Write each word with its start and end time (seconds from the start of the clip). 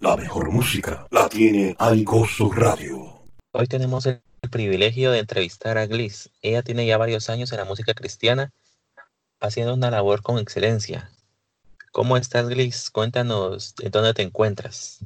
La 0.00 0.16
mejor 0.16 0.52
música 0.52 1.08
la 1.10 1.28
tiene 1.28 1.74
Algoso 1.76 2.52
Radio. 2.52 3.20
Hoy 3.50 3.66
tenemos 3.66 4.06
el 4.06 4.20
privilegio 4.48 5.10
de 5.10 5.18
entrevistar 5.18 5.76
a 5.76 5.86
Gliss. 5.86 6.30
Ella 6.40 6.62
tiene 6.62 6.86
ya 6.86 6.96
varios 6.98 7.28
años 7.28 7.50
en 7.50 7.58
la 7.58 7.64
música 7.64 7.94
cristiana, 7.94 8.52
haciendo 9.40 9.74
una 9.74 9.90
labor 9.90 10.22
con 10.22 10.38
excelencia. 10.38 11.10
¿Cómo 11.90 12.16
estás, 12.16 12.48
Gliss? 12.48 12.90
Cuéntanos 12.90 13.74
en 13.80 13.90
dónde 13.90 14.14
te 14.14 14.22
encuentras. 14.22 15.04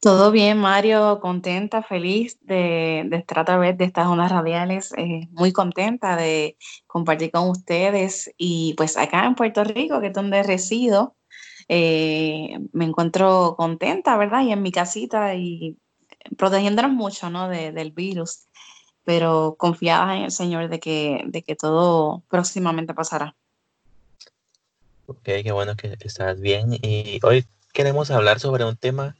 Todo 0.00 0.30
bien, 0.30 0.56
Mario, 0.56 1.20
contenta, 1.20 1.82
feliz 1.82 2.38
de, 2.40 3.00
estar 3.12 3.40
a 3.40 3.44
través 3.44 3.76
de 3.76 3.84
estas 3.84 4.06
ondas 4.06 4.32
radiales, 4.32 4.94
eh, 4.96 5.28
muy 5.32 5.52
contenta 5.52 6.16
de 6.16 6.56
compartir 6.86 7.30
con 7.30 7.50
ustedes 7.50 8.32
y 8.38 8.72
pues 8.78 8.96
acá 8.96 9.26
en 9.26 9.34
Puerto 9.34 9.62
Rico, 9.62 10.00
que 10.00 10.06
es 10.06 10.12
donde 10.14 10.42
resido, 10.42 11.16
eh, 11.72 12.58
me 12.72 12.84
encuentro 12.84 13.54
contenta, 13.56 14.16
¿verdad? 14.16 14.42
Y 14.42 14.50
en 14.50 14.60
mi 14.60 14.72
casita 14.72 15.36
y 15.36 15.78
protegiéndonos 16.36 16.90
mucho, 16.90 17.30
¿no? 17.30 17.48
del 17.48 17.92
virus, 17.92 18.48
pero 19.04 19.54
confiada 19.56 20.16
en 20.16 20.24
el 20.24 20.32
Señor 20.32 20.68
de 20.68 20.80
que, 20.80 21.22
de 21.26 21.42
que 21.42 21.54
todo 21.54 22.24
próximamente 22.28 22.92
pasará. 22.92 23.36
Ok, 25.06 25.22
qué 25.22 25.52
bueno 25.52 25.76
que 25.76 25.96
estás 26.00 26.40
bien. 26.40 26.72
Y 26.72 27.20
hoy 27.22 27.46
queremos 27.72 28.10
hablar 28.10 28.40
sobre 28.40 28.64
un 28.64 28.76
tema 28.76 29.14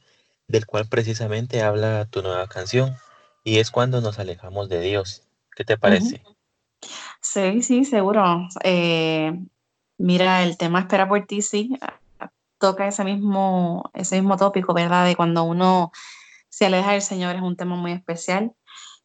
del 0.49 0.65
cual 0.65 0.89
precisamente 0.89 1.61
habla 1.61 2.05
tu 2.11 2.21
nueva 2.21 2.47
canción, 2.47 2.97
y 3.45 3.59
es 3.59 3.71
cuando 3.71 4.01
nos 4.01 4.19
alejamos 4.19 4.67
de 4.67 4.81
Dios. 4.81 5.23
¿Qué 5.55 5.63
te 5.63 5.77
parece? 5.77 6.21
Sí, 7.21 7.61
sí, 7.63 7.85
seguro. 7.85 8.49
Eh, 8.61 9.39
mira, 9.97 10.43
el 10.43 10.57
tema 10.57 10.81
Espera 10.81 11.07
por 11.07 11.25
ti, 11.25 11.41
sí, 11.41 11.77
toca 12.61 12.87
ese 12.87 13.03
mismo, 13.03 13.91
ese 13.93 14.15
mismo 14.21 14.37
tópico, 14.37 14.73
¿verdad? 14.73 15.05
De 15.05 15.17
cuando 15.17 15.43
uno 15.43 15.91
se 16.49 16.67
aleja 16.67 16.93
del 16.93 17.01
Señor, 17.01 17.35
es 17.35 17.41
un 17.41 17.57
tema 17.57 17.75
muy 17.75 17.91
especial. 17.91 18.53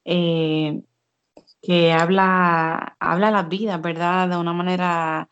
Eh, 0.05 0.83
que 1.63 1.93
habla, 1.93 2.97
habla 3.01 3.31
las 3.33 3.49
vidas, 3.49 3.81
¿verdad? 3.83 4.29
De 4.29 4.37
una 4.37 4.53
manera 4.53 5.29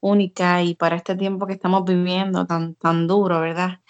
única 0.00 0.62
y 0.62 0.74
para 0.76 0.96
este 0.96 1.16
tiempo 1.16 1.46
que 1.46 1.54
estamos 1.54 1.84
viviendo 1.84 2.46
tan, 2.46 2.76
tan 2.76 3.08
duro, 3.08 3.40
¿verdad? 3.40 3.80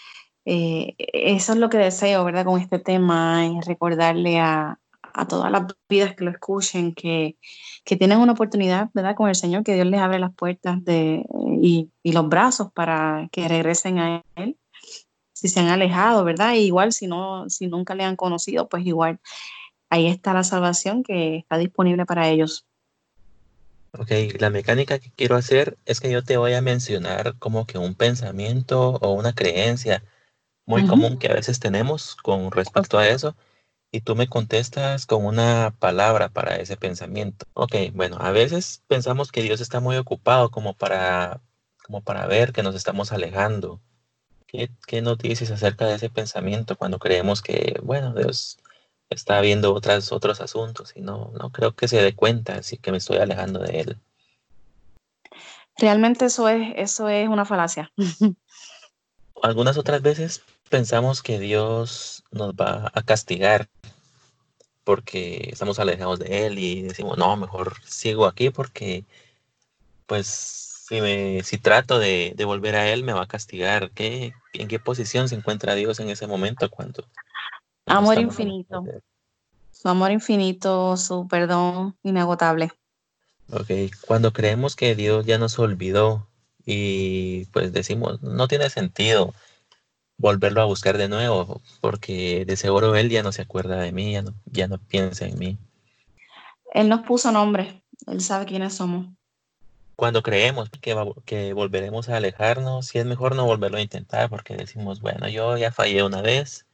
Eh, 0.44 0.94
eso 0.98 1.52
es 1.52 1.58
lo 1.58 1.68
que 1.70 1.78
deseo, 1.78 2.24
¿verdad? 2.24 2.44
Con 2.46 2.60
este 2.60 2.78
tema, 2.78 3.46
es 3.46 3.66
recordarle 3.66 4.40
a, 4.40 4.78
todas 5.28 5.50
las 5.50 5.64
vidas 5.88 6.14
que 6.14 6.24
lo 6.24 6.30
escuchen 6.30 6.94
que, 6.94 7.36
tienen 7.84 8.18
una 8.18 8.32
oportunidad, 8.32 8.90
¿verdad? 8.94 9.14
Con 9.14 9.28
el 9.28 9.34
Señor, 9.34 9.64
que 9.64 9.74
Dios 9.74 9.86
les 9.86 10.00
abre 10.00 10.18
las 10.18 10.34
puertas 10.34 10.84
de, 10.84 11.24
y, 11.60 11.90
los 12.04 12.28
brazos 12.28 12.72
para 12.72 13.28
que 13.32 13.48
regresen 13.48 13.98
a 13.98 14.22
Él. 14.36 14.56
Si 15.32 15.48
se 15.48 15.60
han 15.60 15.68
alejado, 15.68 16.24
¿verdad? 16.24 16.54
igual 16.54 16.92
si 16.92 17.06
no, 17.06 17.48
si 17.50 17.66
nunca 17.66 17.94
le 17.94 18.04
han 18.04 18.16
conocido, 18.16 18.68
pues 18.68 18.86
igual 18.86 19.20
ahí 19.90 20.06
está 20.06 20.32
la 20.32 20.44
salvación 20.44 21.02
que 21.02 21.36
está 21.36 21.58
disponible 21.58 22.06
para 22.06 22.28
ellos. 22.28 22.64
Ok, 23.98 24.10
la 24.38 24.48
mecánica 24.48 24.98
que 24.98 25.10
quiero 25.10 25.36
hacer 25.36 25.76
es 25.84 26.00
que 26.00 26.10
yo 26.10 26.24
te 26.24 26.38
voy 26.38 26.54
a 26.54 26.62
mencionar 26.62 27.34
como 27.38 27.66
que 27.66 27.76
un 27.76 27.94
pensamiento 27.94 28.92
o 29.02 29.12
una 29.12 29.34
creencia 29.34 30.02
muy 30.64 30.86
común 30.86 31.18
que 31.18 31.28
a 31.28 31.34
veces 31.34 31.60
tenemos 31.60 32.16
con 32.16 32.50
respecto 32.50 32.96
a 32.98 33.06
eso 33.06 33.36
y 33.92 34.00
tú 34.00 34.16
me 34.16 34.26
contestas 34.26 35.04
con 35.06 35.26
una 35.26 35.74
palabra 35.78 36.30
para 36.30 36.56
ese 36.56 36.78
pensamiento. 36.78 37.46
Ok, 37.52 37.74
bueno, 37.92 38.16
a 38.18 38.32
veces 38.32 38.82
pensamos 38.88 39.30
que 39.30 39.42
Dios 39.42 39.60
está 39.60 39.80
muy 39.80 39.96
ocupado 39.96 40.50
como 40.50 40.74
para, 40.74 41.42
como 41.84 42.02
para 42.02 42.26
ver 42.26 42.52
que 42.52 42.62
nos 42.62 42.74
estamos 42.74 43.12
alejando. 43.12 43.80
¿Qué, 44.46 44.70
¿Qué 44.86 45.02
nos 45.02 45.18
dices 45.18 45.50
acerca 45.50 45.86
de 45.86 45.96
ese 45.96 46.08
pensamiento 46.08 46.76
cuando 46.76 46.98
creemos 46.98 47.42
que, 47.42 47.78
bueno, 47.82 48.14
Dios 48.14 48.58
está 49.10 49.42
viendo 49.42 49.74
otras, 49.74 50.10
otros 50.10 50.40
asuntos 50.40 50.94
y 50.96 51.02
no, 51.02 51.30
no 51.38 51.52
creo 51.52 51.76
que 51.76 51.86
se 51.86 52.02
dé 52.02 52.16
cuenta 52.16 52.54
así 52.54 52.78
que 52.78 52.92
me 52.92 52.98
estoy 52.98 53.18
alejando 53.18 53.60
de 53.60 53.80
Él? 53.80 53.98
Realmente 55.76 56.24
eso 56.26 56.48
es, 56.48 56.72
eso 56.76 57.10
es 57.10 57.28
una 57.28 57.44
falacia. 57.44 57.92
Algunas 59.42 59.76
otras 59.76 60.02
veces 60.02 60.42
pensamos 60.70 61.20
que 61.20 61.38
Dios 61.40 62.22
nos 62.30 62.54
va 62.54 62.90
a 62.94 63.02
castigar 63.02 63.68
porque 64.84 65.48
estamos 65.52 65.78
alejados 65.78 66.20
de 66.20 66.46
Él 66.46 66.58
y 66.58 66.82
decimos, 66.82 67.18
no, 67.18 67.36
mejor 67.36 67.74
sigo 67.84 68.26
aquí 68.26 68.50
porque, 68.50 69.04
pues, 70.06 70.26
si, 70.26 71.00
me, 71.00 71.42
si 71.42 71.58
trato 71.58 71.98
de, 71.98 72.34
volver 72.44 72.76
a 72.76 72.88
Él, 72.92 73.02
me 73.02 73.12
va 73.12 73.22
a 73.22 73.28
castigar. 73.28 73.90
¿Qué, 73.90 74.32
¿En 74.52 74.68
qué 74.68 74.78
posición 74.78 75.28
se 75.28 75.34
encuentra 75.34 75.74
Dios 75.74 76.00
en 76.00 76.08
ese 76.08 76.26
momento? 76.26 76.70
cuando 76.70 77.04
Amor 77.86 78.18
infinito. 78.18 78.84
Su 79.72 79.88
amor 79.88 80.12
infinito, 80.12 80.96
su 80.96 81.26
perdón 81.26 81.96
inagotable. 82.04 82.70
Ok, 83.50 83.70
cuando 84.06 84.32
creemos 84.32 84.76
que 84.76 84.94
Dios 84.94 85.26
ya 85.26 85.38
nos 85.38 85.58
olvidó 85.58 86.28
y 86.66 87.46
pues 87.46 87.72
decimos, 87.72 88.22
no 88.22 88.48
tiene 88.48 88.70
sentido, 88.70 89.34
volverlo 90.16 90.62
a 90.62 90.66
buscar 90.66 90.98
de 90.98 91.08
nuevo, 91.08 91.60
porque 91.80 92.44
de 92.44 92.56
seguro 92.56 92.94
él 92.94 93.10
ya 93.10 93.22
no 93.22 93.32
se 93.32 93.42
acuerda 93.42 93.76
de 93.76 93.92
mí, 93.92 94.12
ya 94.12 94.22
no, 94.22 94.34
ya 94.46 94.68
no 94.68 94.78
piensa 94.78 95.26
en 95.26 95.38
mí. 95.38 95.58
Él 96.72 96.88
nos 96.88 97.00
puso 97.00 97.32
nombre, 97.32 97.82
él 98.06 98.20
sabe 98.20 98.46
quiénes 98.46 98.74
somos. 98.74 99.08
Cuando 99.96 100.22
creemos 100.22 100.70
que, 100.70 100.94
que 101.24 101.52
volveremos 101.52 102.08
a 102.08 102.16
alejarnos, 102.16 102.86
sí 102.86 102.98
es 102.98 103.06
mejor 103.06 103.36
no 103.36 103.44
volverlo 103.44 103.78
a 103.78 103.82
intentar, 103.82 104.30
porque 104.30 104.56
decimos, 104.56 105.00
bueno, 105.00 105.28
yo 105.28 105.56
ya 105.56 105.70
fallé 105.70 106.02
una 106.02 106.22
vez, 106.22 106.66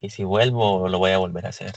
y 0.00 0.10
si 0.10 0.24
vuelvo, 0.24 0.88
lo 0.88 0.98
voy 0.98 1.10
a 1.10 1.18
volver 1.18 1.46
a 1.46 1.50
hacer. 1.50 1.74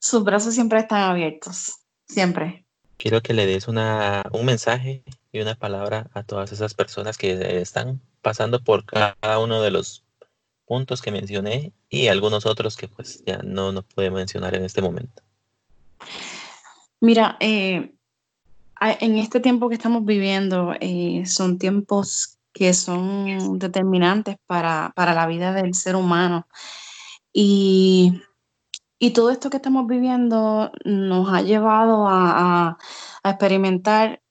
Sus 0.00 0.24
brazos 0.24 0.54
siempre 0.54 0.80
están 0.80 1.02
abiertos, 1.02 1.80
siempre. 2.08 2.64
Quiero 2.96 3.22
que 3.22 3.34
le 3.34 3.46
des 3.46 3.68
una, 3.68 4.22
un 4.32 4.46
mensaje 4.46 5.02
y 5.34 5.40
una 5.40 5.56
palabra 5.56 6.08
a 6.14 6.22
todas 6.22 6.52
esas 6.52 6.74
personas 6.74 7.18
que 7.18 7.60
están 7.60 8.00
pasando 8.22 8.62
por 8.62 8.84
cada 8.84 9.40
uno 9.40 9.60
de 9.60 9.72
los 9.72 10.04
puntos 10.64 11.02
que 11.02 11.10
mencioné 11.10 11.72
y 11.90 12.06
algunos 12.06 12.46
otros 12.46 12.76
que 12.76 12.86
pues 12.86 13.22
ya 13.26 13.38
no 13.38 13.72
nos 13.72 13.84
puede 13.84 14.12
mencionar 14.12 14.54
en 14.54 14.64
este 14.64 14.80
momento. 14.80 15.22
Mira, 17.00 17.36
eh, 17.40 17.92
en 18.80 19.18
este 19.18 19.40
tiempo 19.40 19.68
que 19.68 19.74
estamos 19.74 20.04
viviendo 20.04 20.72
eh, 20.80 21.24
son 21.26 21.58
tiempos 21.58 22.38
que 22.52 22.72
son 22.72 23.58
determinantes 23.58 24.36
para, 24.46 24.92
la 24.96 25.26
vida 25.26 25.52
del 25.52 25.74
ser 25.74 25.96
humano. 25.96 26.46
Y, 27.32 28.22
todo 29.14 29.28
esto 29.28 29.50
que 29.50 29.58
estamos 29.58 29.86
viviendo 29.86 30.72
nos 30.86 31.30
ha 31.30 31.42
llevado 31.42 32.06
a 32.08 32.78
experimentar 33.22 34.23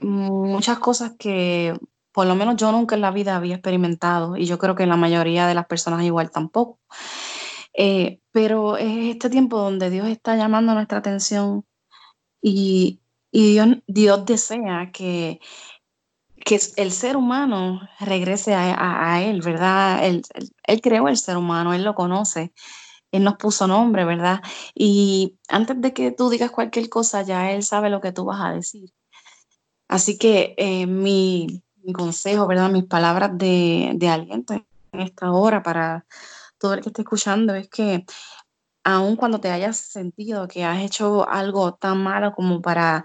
muchas 0.00 0.78
cosas 0.78 1.12
que 1.18 1.74
por 2.14 2.26
lo 2.26 2.36
menos 2.36 2.56
yo 2.56 2.70
nunca 2.70 2.94
en 2.94 3.00
la 3.00 3.10
vida 3.10 3.34
había 3.36 3.56
experimentado 3.56 4.36
y 4.36 4.46
yo 4.46 4.56
creo 4.58 4.76
que 4.76 4.86
la 4.86 4.96
mayoría 4.96 5.48
de 5.48 5.54
las 5.54 5.66
personas 5.66 6.04
igual 6.04 6.30
tampoco. 6.30 6.78
Eh, 7.76 8.20
pero 8.30 8.76
es 8.76 9.14
este 9.14 9.30
tiempo 9.30 9.58
donde 9.58 9.90
Dios 9.90 10.06
está 10.08 10.36
llamando 10.36 10.74
nuestra 10.74 10.98
atención 10.98 11.64
y, 12.40 13.00
Dios, 13.32 14.24
desea 14.26 14.92
que, 14.92 15.40
que 16.44 16.60
el 16.76 16.92
ser 16.92 17.16
humano 17.16 17.80
regrese 17.98 18.54
a, 18.54 19.22
Él, 19.22 19.40
¿verdad? 19.40 20.06
Él, 20.06 20.22
él, 20.64 20.80
creó 20.80 21.08
el 21.08 21.16
ser 21.16 21.36
humano, 21.36 21.74
Él 21.74 21.82
lo 21.82 21.96
conoce, 21.96 22.52
Él 23.10 23.24
nos 23.24 23.36
puso 23.36 23.66
nombre, 23.66 24.04
¿verdad? 24.04 24.40
Y 24.74 25.38
antes 25.48 25.80
de 25.80 25.92
que 25.92 26.12
tú 26.12 26.30
digas 26.30 26.52
cualquier 26.52 26.88
cosa, 26.88 27.22
ya 27.22 27.50
Él 27.50 27.64
sabe 27.64 27.90
lo 27.90 28.00
que 28.00 28.12
tú 28.12 28.24
vas 28.24 28.40
a 28.40 28.52
decir. 28.52 28.90
Así 29.88 30.18
que 30.18 30.54
eh, 30.56 30.86
mi, 30.86 31.62
consejo, 31.92 32.46
¿verdad? 32.46 32.70
Mis 32.70 32.84
palabras 32.84 33.36
de, 33.36 33.92
de 33.96 34.08
aliento 34.08 34.54
en 34.54 35.00
esta 35.00 35.32
hora 35.32 35.62
para 35.62 36.06
todo 36.58 36.74
el 36.74 36.80
que 36.80 36.88
esté 36.88 37.02
escuchando 37.02 37.54
es 37.54 37.68
que 37.68 38.06
aun 38.84 39.16
cuando 39.16 39.40
te 39.40 39.50
hayas 39.50 39.78
sentido 39.78 40.46
que 40.46 40.64
has 40.64 40.82
hecho 40.82 41.28
algo 41.28 41.74
tan 41.74 42.02
malo 42.02 42.32
como 42.34 42.60
para, 42.62 43.04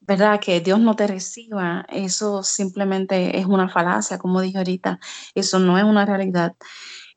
¿verdad? 0.00 0.40
Que 0.40 0.60
Dios 0.60 0.80
no 0.80 0.96
te 0.96 1.06
reciba, 1.06 1.86
eso 1.88 2.42
simplemente 2.42 3.38
es 3.38 3.46
una 3.46 3.68
falacia, 3.68 4.18
como 4.18 4.40
dije 4.40 4.58
ahorita, 4.58 4.98
eso 5.34 5.58
no 5.60 5.78
es 5.78 5.84
una 5.84 6.04
realidad. 6.04 6.54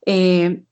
Eh, 0.06 0.64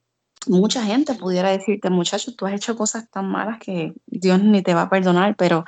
mucha 0.48 0.84
gente 0.84 1.16
pudiera 1.16 1.50
decirte, 1.50 1.90
muchachos, 1.90 2.36
tú 2.36 2.46
has 2.46 2.54
hecho 2.54 2.76
cosas 2.76 3.10
tan 3.10 3.30
malas 3.30 3.60
que 3.60 3.94
Dios 4.06 4.42
ni 4.42 4.62
te 4.62 4.74
va 4.76 4.84
a 4.84 4.90
perdonar, 4.90 5.36
pero 5.36 5.66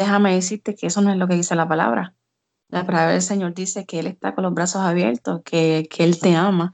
déjame 0.00 0.34
decirte 0.34 0.74
que 0.74 0.86
eso 0.88 1.00
no 1.02 1.12
es 1.12 1.16
lo 1.18 1.28
que 1.28 1.34
dice 1.36 1.54
la 1.54 1.68
palabra. 1.68 2.14
La 2.68 2.86
palabra 2.86 3.12
del 3.12 3.22
Señor 3.22 3.54
dice 3.54 3.86
que 3.86 4.00
Él 4.00 4.06
está 4.06 4.34
con 4.34 4.44
los 4.44 4.54
brazos 4.54 4.82
abiertos, 4.82 5.42
que, 5.44 5.88
Él 5.98 6.20
te 6.20 6.36
ama, 6.36 6.72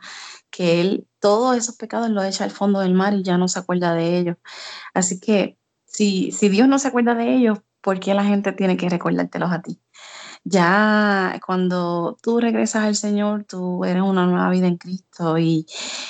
que 0.50 0.81
Él 0.81 1.08
todos 1.20 1.56
esos 1.56 1.76
pecados 1.76 2.11
los 2.11 2.25
echa 2.25 2.44
al 2.44 2.50
fondo 2.50 2.81
del 2.81 2.94
mar 2.94 3.14
y 3.14 3.23
ya 3.23 3.38
no 3.38 3.49
se 3.49 3.58
acuerda 3.58 3.94
de 3.94 4.19
ellos. 4.19 4.37
Así 4.94 5.20
que 5.20 5.58
si, 5.87 6.32
si 6.32 6.49
Dios 6.49 6.69
no 6.69 6.78
se 6.78 6.88
acuerda 6.88 7.14
de 7.14 7.34
ellos, 7.34 7.58
¿por 7.81 8.00
qué 8.00 8.14
la 8.14 8.25
gente 8.25 8.52
tiene 8.52 8.76
que 8.76 8.88
recordártelos 8.88 9.52
a 9.52 9.62
ti? 9.62 9.81
ya 10.49 11.40
cuando 11.44 12.17
tú 12.23 12.38
regresas 12.38 12.84
al 12.84 12.94
Señor, 12.94 13.44
tú 13.44 13.84
eres 13.84 14.02
una 14.02 14.26
nueva 14.26 14.49
vida 14.50 14.69
en 14.69 14.76
Cristo 14.76 15.38
y 15.38 15.67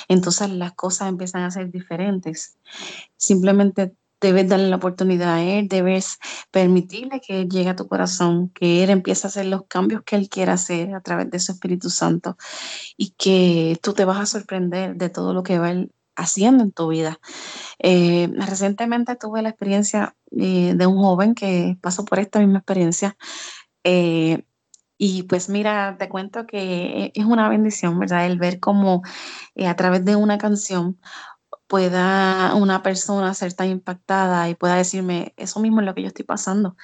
entonces 0.07 0.51
las 0.51 0.73
cosas 0.73 1.09
empiezan 1.09 1.41
a 1.41 1.49
ser 1.49 1.71
diferentes. 1.71 2.59
Simplemente 3.17 3.95
debes 4.19 4.47
darle 4.49 4.69
la 4.69 4.77
oportunidad 4.77 5.35
a 5.35 5.43
Él, 5.43 5.67
debes 5.67 6.17
permitirle 6.51 7.21
que 7.21 7.41
Él 7.41 7.49
llegue 7.49 7.69
a 7.69 7.75
tu 7.75 7.87
corazón, 7.87 8.49
que 8.49 8.83
Él 8.83 8.89
empiece 8.89 9.27
a 9.27 9.29
hacer 9.29 9.45
los 9.45 9.65
cambios 9.67 10.03
que 10.03 10.15
Él 10.15 10.29
quiera 10.29 10.53
hacer 10.53 10.93
a 10.95 11.01
través 11.01 11.29
de 11.29 11.39
su 11.39 11.51
Espíritu 11.51 11.89
Santo 11.89 12.37
y 12.97 13.11
que 13.11 13.79
tú 13.81 13.93
te 13.93 14.05
vas 14.05 14.19
a 14.19 14.25
sorprender 14.25 14.95
de 14.95 15.09
todo 15.09 15.33
lo 15.33 15.43
que 15.43 15.59
va 15.59 15.71
Él 15.71 15.91
haciendo 16.17 16.63
en 16.63 16.71
tu 16.71 16.89
vida. 16.89 17.19
Eh, 17.79 18.29
recientemente 18.35 19.15
tuve 19.15 19.41
la 19.41 19.49
experiencia 19.49 20.15
eh, 20.31 20.73
de 20.75 20.87
un 20.87 20.97
joven 20.97 21.35
que 21.35 21.77
pasó 21.81 22.03
por 22.05 22.19
esta 22.19 22.39
misma 22.39 22.59
experiencia. 22.59 23.15
Eh, 23.83 24.43
y 24.97 25.23
pues 25.23 25.47
mira, 25.47 25.95
te 25.99 26.09
cuento 26.09 26.47
que 26.47 27.11
es 27.13 27.25
una 27.25 27.49
bendición, 27.49 27.99
¿verdad? 27.99 28.25
El 28.25 28.39
ver 28.39 28.59
cómo 28.59 29.03
a 29.63 29.75
través 29.75 30.03
de 30.05 30.15
una 30.15 30.39
canción 30.39 30.99
pueda 31.67 32.55
una 32.55 32.81
persona 32.83 33.33
ser 33.33 33.53
tan 33.53 33.69
impactada 33.69 34.49
y 34.49 34.55
pueda 34.55 34.75
decirme, 34.75 35.33
eso 35.37 35.59
mismo 35.59 35.81
es 35.81 35.85
lo 35.85 35.95
que 35.95 36.01
yo 36.01 36.07
estoy 36.07 36.25
pasando. 36.25 36.75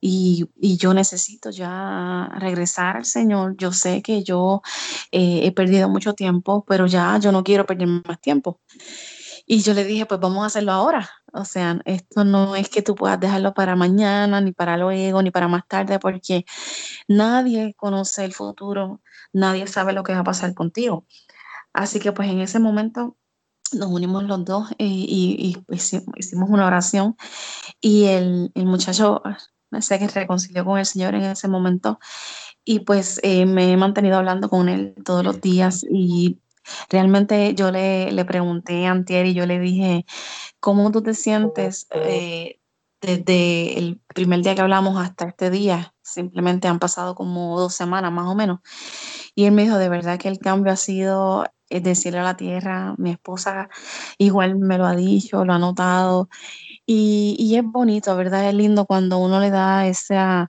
Y, 0.00 0.50
yo 0.76 0.94
necesito 0.94 1.50
ya 1.50 2.30
regresar 2.38 2.96
al 2.96 3.04
Señor. 3.04 3.56
Yo 3.56 3.72
sé 3.72 4.02
que 4.02 4.22
yo 4.24 4.62
he 5.12 5.52
perdido 5.52 5.88
mucho 5.88 6.14
tiempo, 6.14 6.64
pero 6.66 6.86
ya 6.86 7.18
yo 7.18 7.32
no 7.32 7.44
quiero 7.44 7.66
perder 7.66 7.88
más 7.88 8.20
tiempo. 8.20 8.60
Y 9.46 9.60
yo 9.62 9.74
le 9.74 9.84
dije, 9.84 10.06
pues 10.06 10.20
vamos 10.20 10.42
a 10.42 10.46
hacerlo 10.46 10.72
ahora. 10.72 11.10
O 11.32 11.44
sea, 11.44 11.80
esto 11.84 12.24
no 12.24 12.56
es 12.56 12.68
que 12.68 12.82
tú 12.82 12.94
puedas 12.94 13.20
dejarlo 13.20 13.54
para 13.54 13.76
mañana, 13.76 14.40
ni 14.40 14.52
para 14.52 14.76
luego, 14.76 15.22
ni 15.22 15.30
para 15.30 15.48
más 15.48 15.66
tarde, 15.68 15.98
porque 15.98 16.44
nadie 17.08 17.74
conoce 17.74 18.24
el 18.24 18.32
futuro, 18.32 19.02
nadie 19.32 19.66
sabe 19.66 19.92
lo 19.92 20.02
que 20.04 20.14
va 20.14 20.20
a 20.20 20.24
pasar 20.24 20.54
contigo. 20.54 21.06
Así 21.72 22.00
que 22.00 22.12
pues 22.12 22.30
en 22.30 22.40
ese 22.40 22.60
momento 22.60 23.16
nos 23.74 23.90
unimos 23.90 24.24
los 24.24 24.44
dos 24.44 24.70
eh, 24.78 24.86
y, 24.86 25.56
hicimos 25.68 26.50
una 26.50 26.66
oración 26.66 27.16
y 27.80 28.04
el, 28.04 28.50
muchacho 28.54 29.22
sé 29.80 29.98
que 29.98 30.08
reconcilió 30.08 30.64
con 30.64 30.78
el 30.78 30.86
Señor 30.86 31.14
en 31.14 31.24
ese 31.24 31.48
momento 31.48 31.98
y 32.64 32.80
pues 32.80 33.20
eh, 33.22 33.46
me 33.46 33.72
he 33.72 33.76
mantenido 33.76 34.16
hablando 34.16 34.48
con 34.48 34.68
él 34.68 34.94
todos 35.04 35.24
los 35.24 35.40
días 35.40 35.84
y 35.90 36.38
Realmente 36.88 37.54
yo 37.54 37.70
le, 37.70 38.10
le 38.12 38.24
pregunté 38.24 38.86
a 38.86 38.92
Antier 38.92 39.26
y 39.26 39.34
yo 39.34 39.46
le 39.46 39.58
dije, 39.58 40.06
¿cómo 40.60 40.90
tú 40.90 41.02
te 41.02 41.14
sientes 41.14 41.86
eh, 41.90 42.58
desde 43.00 43.78
el 43.78 44.00
primer 44.14 44.42
día 44.42 44.54
que 44.54 44.62
hablamos 44.62 44.96
hasta 44.98 45.26
este 45.26 45.50
día? 45.50 45.94
Simplemente 46.02 46.68
han 46.68 46.78
pasado 46.78 47.14
como 47.14 47.58
dos 47.58 47.74
semanas 47.74 48.12
más 48.12 48.26
o 48.26 48.34
menos. 48.34 48.60
Y 49.34 49.44
él 49.44 49.52
me 49.52 49.62
dijo, 49.62 49.78
de 49.78 49.88
verdad 49.88 50.18
que 50.18 50.28
el 50.28 50.38
cambio 50.38 50.72
ha 50.72 50.76
sido 50.76 51.44
eh, 51.74 51.80
de 51.80 51.94
cielo 51.94 52.20
a 52.20 52.22
la 52.22 52.36
tierra. 52.36 52.94
Mi 52.98 53.10
esposa 53.10 53.68
igual 54.18 54.56
me 54.56 54.78
lo 54.78 54.86
ha 54.86 54.94
dicho, 54.96 55.44
lo 55.44 55.52
ha 55.52 55.58
notado. 55.58 56.28
Y, 56.86 57.36
y, 57.38 57.56
es 57.56 57.64
bonito, 57.64 58.14
¿verdad? 58.16 58.48
Es 58.48 58.54
lindo 58.54 58.86
cuando 58.86 59.18
uno 59.18 59.40
le 59.40 59.50
da 59.50 59.86
esa, 59.86 60.48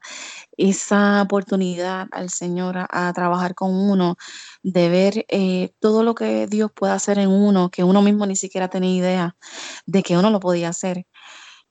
esa 0.58 1.22
oportunidad 1.22 2.08
al 2.12 2.30
Señor 2.30 2.78
a, 2.90 3.14
trabajar 3.14 3.56
con 3.56 3.74
uno, 3.74 4.18
de 4.64 4.90
ver 4.90 5.26
eh, 5.30 5.72
todo 5.80 6.04
lo 6.04 6.16
que 6.16 6.48
Dios 6.48 6.72
puede 6.74 6.94
hacer 6.94 7.20
en 7.20 7.30
uno, 7.30 7.70
que 7.70 7.84
uno 7.84 8.02
mismo 8.02 8.26
ni 8.26 8.36
siquiera 8.36 8.70
tenía 8.70 8.96
idea 8.96 9.38
de 9.86 10.04
que 10.04 10.18
uno 10.18 10.30
lo 10.30 10.40
podía 10.40 10.70
hacer. 10.70 11.06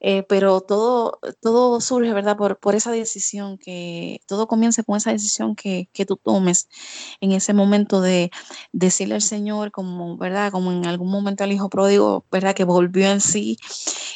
Eh, 0.06 0.22
pero 0.22 0.60
todo, 0.60 1.18
todo 1.40 1.80
surge, 1.80 2.12
¿verdad? 2.12 2.36
Por, 2.36 2.58
por, 2.58 2.74
esa 2.74 2.92
decisión, 2.92 3.56
que 3.56 4.20
todo 4.26 4.46
comienza 4.46 4.82
con 4.82 4.98
esa 4.98 5.10
decisión 5.10 5.56
que, 5.56 5.88
que, 5.94 6.04
tú 6.04 6.18
tomes 6.18 6.68
en 7.22 7.32
ese 7.32 7.54
momento 7.54 8.02
de 8.02 8.30
decirle 8.72 9.14
al 9.14 9.22
Señor, 9.22 9.70
como, 9.70 10.18
¿verdad? 10.18 10.52
Como 10.52 10.72
en 10.72 10.84
algún 10.86 11.10
momento 11.10 11.44
el 11.44 11.52
hijo 11.52 11.70
pródigo, 11.70 12.26
¿verdad? 12.30 12.54
Que 12.54 12.64
volvió 12.64 13.10
en 13.10 13.22
sí 13.22 13.56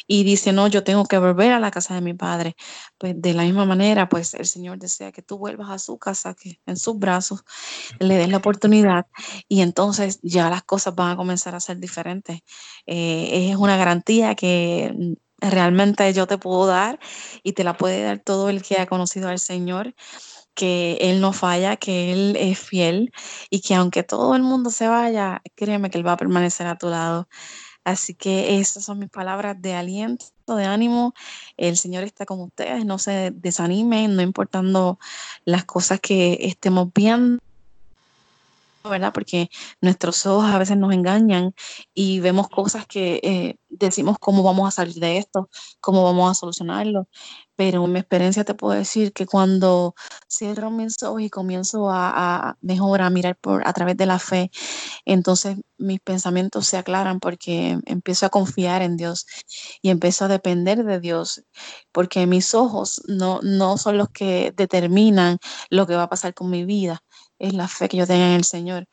y 0.05 0.23
dice, 0.23 0.53
no, 0.53 0.67
yo 0.67 0.83
tengo 0.83 1.05
que 1.05 1.17
volver 1.17 1.53
a 1.53 1.59
la 1.59 1.71
casa 1.71 1.95
de 1.95 2.01
mi 2.01 2.13
padre. 2.13 2.55
Pues 2.99 3.19
de 3.19 3.33
la 3.33 3.41
misma 3.43 3.65
manera, 3.65 4.09
pues 4.09 4.35
el 4.35 4.45
Señor 4.45 4.77
desea 4.77 5.11
que 5.11 5.23
tú 5.23 5.39
vuelvas 5.39 5.71
a 5.71 5.79
su 5.79 5.97
casa, 5.97 6.35
que 6.35 6.59
en 6.67 6.77
sus 6.77 6.99
brazos 6.99 7.43
le 7.99 8.15
des 8.15 8.29
la 8.29 8.37
oportunidad 8.37 9.07
y 9.47 9.61
entonces 9.61 10.19
ya 10.21 10.51
las 10.51 10.63
cosas 10.63 10.93
van 10.93 11.11
a 11.11 11.17
comenzar 11.17 11.55
a 11.55 11.59
ser 11.59 11.79
diferentes. 11.79 12.41
Eh, 12.85 13.49
es 13.51 13.55
una 13.57 13.75
garantía 13.77 14.35
que 14.35 15.17
realmente 15.41 16.11
yo 16.13 16.27
te 16.27 16.37
puedo 16.37 16.67
dar 16.67 16.99
y 17.43 17.53
te 17.53 17.63
la 17.63 17.77
puede 17.77 18.03
dar 18.03 18.19
todo 18.19 18.49
el 18.49 18.61
que 18.61 18.79
ha 18.79 18.87
conocido 18.87 19.29
al 19.29 19.39
Señor, 19.39 19.95
que 20.53 20.97
Él 21.01 21.21
no 21.21 21.33
falla, 21.33 21.77
que 21.77 22.11
Él 22.11 22.35
es 22.37 22.59
fiel 22.59 23.11
y 23.49 23.61
que 23.61 23.75
aunque 23.75 24.03
todo 24.03 24.35
el 24.35 24.43
mundo 24.43 24.69
se 24.69 24.87
vaya, 24.87 25.41
créeme 25.55 25.89
que 25.89 25.97
Él 25.97 26.07
va 26.07 26.13
a 26.13 26.17
permanecer 26.17 26.67
a 26.67 26.77
tu 26.77 26.89
lado. 26.89 27.27
Así 27.83 28.13
que 28.13 28.59
esas 28.59 28.83
son 28.85 28.99
mis 28.99 29.09
palabras 29.09 29.59
de 29.61 29.73
aliento, 29.73 30.25
de 30.47 30.65
ánimo. 30.65 31.13
El 31.57 31.77
Señor 31.77 32.03
está 32.03 32.25
con 32.25 32.41
ustedes, 32.41 32.85
no 32.85 32.99
se 32.99 33.31
desanimen, 33.31 34.15
no 34.15 34.21
importando 34.21 34.99
las 35.45 35.65
cosas 35.65 35.99
que 35.99 36.37
estemos 36.41 36.89
viendo 36.93 37.41
¿verdad? 38.83 39.11
Porque 39.13 39.49
nuestros 39.81 40.25
ojos 40.25 40.45
a 40.45 40.57
veces 40.57 40.77
nos 40.77 40.93
engañan 40.93 41.53
y 41.93 42.19
vemos 42.19 42.49
cosas 42.49 42.85
que 42.87 43.19
eh, 43.23 43.57
decimos 43.69 44.17
cómo 44.19 44.43
vamos 44.43 44.67
a 44.67 44.71
salir 44.71 44.95
de 44.95 45.17
esto, 45.17 45.49
cómo 45.81 46.03
vamos 46.03 46.31
a 46.31 46.33
solucionarlo. 46.35 47.07
Pero 47.55 47.83
en 47.85 47.91
mi 47.91 47.99
experiencia 47.99 48.45
te 48.45 48.53
puedo 48.53 48.73
decir 48.73 49.11
que 49.11 49.25
cuando 49.25 49.93
cierro 50.29 50.71
mis 50.71 51.01
ojos 51.03 51.21
y 51.21 51.29
comienzo 51.29 51.89
a, 51.89 52.49
a 52.49 52.57
mejor 52.61 53.01
a 53.01 53.09
mirar 53.09 53.37
por, 53.37 53.67
a 53.67 53.73
través 53.73 53.97
de 53.97 54.05
la 54.05 54.17
fe, 54.19 54.49
entonces 55.05 55.57
mis 55.77 55.99
pensamientos 55.99 56.67
se 56.67 56.77
aclaran 56.77 57.19
porque 57.19 57.79
empiezo 57.85 58.25
a 58.25 58.29
confiar 58.29 58.81
en 58.81 58.97
Dios 58.97 59.25
y 59.81 59.89
empiezo 59.89 60.25
a 60.25 60.27
depender 60.27 60.83
de 60.83 60.99
Dios, 60.99 61.43
porque 61.91 62.27
mis 62.27 62.53
ojos 62.53 63.01
no, 63.07 63.39
no 63.41 63.77
son 63.77 63.97
los 63.97 64.09
que 64.09 64.53
determinan 64.55 65.37
lo 65.69 65.87
que 65.87 65.95
va 65.95 66.03
a 66.03 66.09
pasar 66.09 66.33
con 66.33 66.49
mi 66.49 66.65
vida, 66.65 67.01
es 67.39 67.53
la 67.53 67.67
fe 67.67 67.89
que 67.89 67.97
yo 67.97 68.07
tenga 68.07 68.27
en 68.27 68.33
el 68.33 68.43
Señor. 68.43 68.87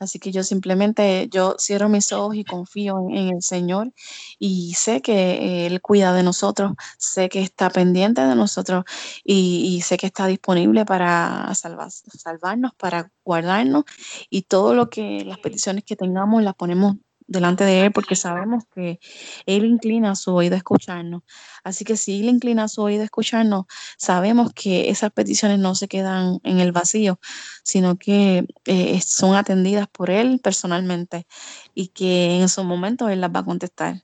Así 0.00 0.18
que 0.18 0.32
yo 0.32 0.42
simplemente, 0.42 1.28
yo 1.30 1.56
cierro 1.58 1.88
mis 1.88 2.12
ojos 2.12 2.36
y 2.36 2.44
confío 2.44 2.98
en, 3.10 3.28
el 3.28 3.42
Señor 3.42 3.92
y 4.38 4.74
sé 4.74 5.00
que 5.00 5.66
Él 5.66 5.80
cuida 5.80 6.12
de 6.12 6.22
nosotros, 6.22 6.72
sé 6.98 7.28
que 7.28 7.40
está 7.40 7.70
pendiente 7.70 8.20
de 8.20 8.34
nosotros 8.34 8.84
y, 9.24 9.80
sé 9.82 9.96
que 9.96 10.06
está 10.06 10.26
disponible 10.26 10.84
para 10.84 11.52
salvarnos, 11.54 12.74
para 12.76 13.10
guardarnos 13.24 13.84
y 14.30 14.42
todo 14.42 14.74
lo 14.74 14.90
que 14.90 15.24
las 15.24 15.38
peticiones 15.38 15.84
que 15.84 15.96
tengamos 15.96 16.42
las 16.42 16.54
ponemos 16.54 16.96
delante 17.26 17.64
de 17.64 17.86
Él 17.86 17.92
porque 17.92 18.16
sabemos 18.16 18.64
que 18.74 19.00
Él 19.46 19.64
inclina 19.64 20.14
su 20.14 20.34
oído 20.34 20.54
a 20.54 20.58
escucharnos. 20.58 21.22
Así 21.62 21.84
que 21.84 21.96
si 21.96 22.20
Él 22.20 22.28
inclina 22.28 22.68
su 22.68 22.82
oído 22.82 23.02
a 23.02 23.04
escucharnos, 23.04 23.64
sabemos 23.96 24.52
que 24.54 24.90
esas 24.90 25.10
peticiones 25.12 25.58
no 25.58 25.74
se 25.74 25.88
quedan 25.88 26.38
en 26.44 26.60
el 26.60 26.72
vacío, 26.72 27.18
sino 27.62 27.96
que 27.96 28.46
eh, 28.66 29.00
son 29.00 29.36
atendidas 29.36 29.88
por 29.88 30.10
Él 30.10 30.40
personalmente 30.42 31.26
y 31.74 31.88
que 31.88 32.40
en 32.40 32.48
su 32.48 32.64
momento 32.64 33.08
Él 33.08 33.20
las 33.20 33.30
va 33.30 33.40
a 33.40 33.44
contestar. 33.44 34.02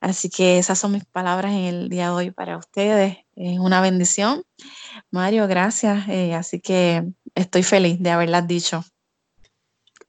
Así 0.00 0.28
que 0.28 0.58
esas 0.58 0.78
son 0.78 0.92
mis 0.92 1.06
palabras 1.06 1.52
en 1.52 1.64
el 1.64 1.88
día 1.88 2.06
de 2.06 2.10
hoy 2.10 2.30
para 2.30 2.58
ustedes. 2.58 3.16
Es 3.36 3.58
una 3.58 3.80
bendición. 3.80 4.44
Mario, 5.10 5.48
gracias. 5.48 6.06
Eh, 6.08 6.34
así 6.34 6.60
que 6.60 7.04
estoy 7.34 7.62
feliz 7.62 7.98
de 8.00 8.10
haberlas 8.10 8.46
dicho. 8.46 8.84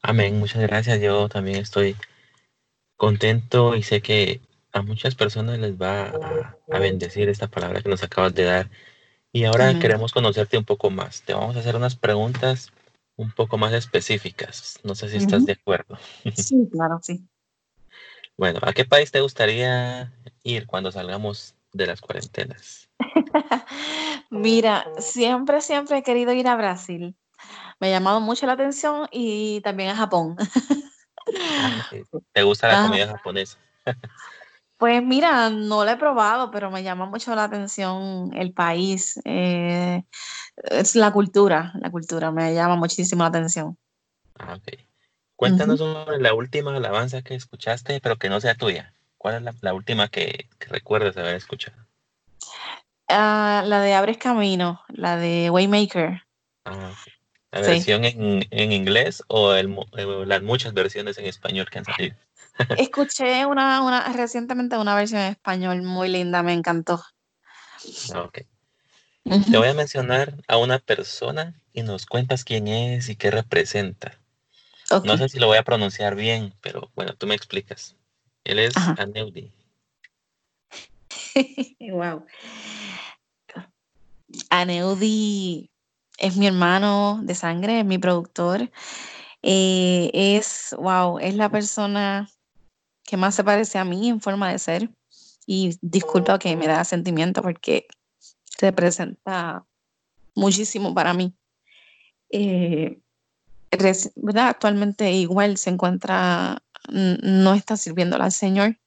Amén, 0.02 0.38
muchas 0.38 0.62
gracias. 0.64 1.00
Yo 1.00 1.30
también 1.30 1.58
estoy 1.60 1.96
contento 2.98 3.76
y 3.76 3.84
sé 3.84 4.02
que 4.02 4.42
a 4.72 4.82
muchas 4.82 5.16
personas 5.16 5.60
les 5.60 5.80
va 5.80 6.08
a, 6.72 6.80
bendecir 6.80 7.30
esta 7.30 7.48
palabra 7.48 7.82
que 7.82 7.90
nos 7.90 8.04
acabas 8.04 8.34
de 8.34 8.44
dar. 8.44 8.70
Y 9.32 9.46
ahora 9.46 9.78
queremos 9.80 10.12
conocerte 10.12 10.58
un 10.58 10.66
poco 10.66 10.90
más. 10.90 11.22
Te 11.22 11.34
vamos 11.34 11.56
a 11.56 11.60
hacer 11.60 11.76
unas 11.76 11.96
preguntas 11.96 12.72
un 13.16 13.32
poco 13.32 13.58
más 13.58 13.74
específicas. 13.74 14.80
No 14.84 14.96
sé 14.96 15.10
si 15.10 15.18
estás 15.18 15.46
de 15.46 15.54
acuerdo. 15.54 15.98
Sí, 16.36 16.68
claro, 16.72 17.00
sí. 17.02 17.26
Bueno, 18.38 18.60
¿a 18.64 18.74
qué 18.74 18.84
país 18.84 19.12
te 19.12 19.22
gustaría 19.22 20.12
ir 20.44 20.68
cuando 20.68 20.92
salgamos 20.92 21.56
de 21.72 21.88
las 21.88 22.02
cuarentenas? 22.02 22.90
Mira, 24.30 24.86
siempre, 24.98 25.62
siempre 25.62 26.00
he 26.00 26.04
querido 26.04 26.34
ir 26.34 26.48
a 26.48 26.58
Brasil. 26.58 27.16
Me 27.80 27.88
ha 27.88 27.92
llamado 27.92 28.20
mucho 28.20 28.46
la 28.46 28.54
atención 28.54 29.08
y 29.12 29.62
también 29.62 29.90
a 29.90 29.96
Japón. 29.96 30.36
Ah, 31.60 31.90
¿Te 32.34 32.44
gusta 32.44 32.68
la 32.68 32.84
comida 32.84 33.08
japonesa? 33.08 33.58
Pues 34.78 35.02
mira, 35.02 35.50
no 35.50 35.86
la 35.86 35.94
he 35.94 35.98
probado, 35.98 36.52
pero 36.52 36.70
me 36.70 36.84
llama 36.84 37.06
mucho 37.06 37.34
la 37.34 37.46
atención 37.46 38.32
el 38.36 38.52
país. 38.52 39.20
Eh, 39.24 40.04
es 40.64 40.96
la 40.96 41.12
cultura, 41.12 41.72
la 41.76 41.90
cultura 41.90 42.32
me 42.32 42.54
llama 42.54 42.76
muchísimo 42.76 43.24
la 43.24 43.30
atención. 43.30 43.78
Ah. 44.38 44.58
Cuéntanos 45.38 45.80
sobre 45.80 46.20
la 46.20 46.34
última 46.34 46.76
alabanza 46.76 47.22
que 47.22 47.36
escuchaste, 47.36 48.00
pero 48.02 48.18
que 48.18 48.30
no 48.30 48.40
sea 48.42 48.56
tuya. 48.56 48.94
¿Cuál 49.18 49.36
es 49.36 49.62
la, 49.62 49.74
última 49.74 50.08
que, 50.08 50.50
recuerdas 50.70 51.18
haber 51.18 51.36
escuchado? 51.36 51.78
Ah, 53.08 53.64
la 53.66 53.82
de 53.82 53.94
Abres 53.94 54.18
Camino, 54.18 54.82
la 54.90 55.18
de 55.18 55.50
Waymaker. 55.50 56.22
Ah, 56.66 56.94
¿La 57.56 57.62
versión 57.62 58.04
en, 58.04 58.46
en, 58.52 58.72
inglés 58.74 59.24
o 59.28 59.54
el, 59.54 59.74
las 60.28 60.42
muchas 60.42 60.74
versiones 60.74 61.18
en 61.18 61.26
español 61.26 61.70
que 61.70 61.80
han 61.80 61.86
salido? 61.86 62.16
Escuché 62.78 63.46
una, 63.46 63.82
una, 63.82 64.12
recientemente 64.12 64.78
una 64.78 64.94
versión 64.94 65.22
en 65.22 65.32
español 65.32 65.82
muy 65.82 66.10
linda, 66.10 66.44
me 66.44 66.52
encantó. 66.52 67.02
Ah, 68.14 68.24
ok. 68.24 68.40
Te 69.24 69.58
voy 69.58 69.70
a 69.70 69.74
mencionar 69.74 70.36
a 70.50 70.58
una 70.58 70.80
persona 70.80 71.56
y 71.72 71.84
nos 71.84 72.06
cuentas 72.06 72.44
quién 72.44 72.68
es 72.68 73.08
y 73.08 73.16
qué 73.16 73.32
representa. 73.32 74.20
No 75.06 75.18
sé 75.18 75.30
si 75.30 75.40
lo 75.40 75.48
voy 75.48 75.58
a 75.58 75.64
pronunciar 75.64 76.16
bien, 76.16 76.54
pero 76.60 76.92
bueno, 76.94 77.16
tú 77.16 77.26
me 77.26 77.36
explicas. 77.36 77.96
Él 78.44 78.60
es 78.60 78.76
Aneudi. 78.76 79.54
wow. 81.80 82.26
Aneudi 84.50 85.72
es 86.18 86.38
mi 86.38 86.48
hermano 86.48 87.20
de 87.24 87.36
sangre, 87.36 87.80
es 87.80 87.86
mi 87.86 87.98
productor. 87.98 88.72
Eh, 89.42 90.10
es, 90.14 90.76
wow, 90.80 91.20
es 91.20 91.36
la 91.36 91.50
persona 91.50 92.30
que 93.04 93.18
más 93.18 93.36
se 93.36 93.44
parece 93.44 93.78
a 93.78 93.86
mí 93.86 94.10
en 94.10 94.22
forma 94.22 94.52
de 94.52 94.60
ser. 94.60 94.90
Y 95.46 95.78
disculpa 95.82 96.40
que 96.40 96.56
me 96.56 96.68
da 96.68 96.84
sentimiento 96.84 97.42
porque 97.42 97.88
representa 98.60 99.66
muchísimo 100.34 100.94
para 100.94 101.14
mí. 101.14 101.36
Eh, 102.30 103.00
Actualmente 104.38 105.12
igual 105.12 105.58
se 105.58 105.70
encuentra, 105.70 106.64
no 106.90 107.54
está 107.54 107.76
sirviendo 107.78 108.16
al 108.16 108.32
Señor. 108.32 108.80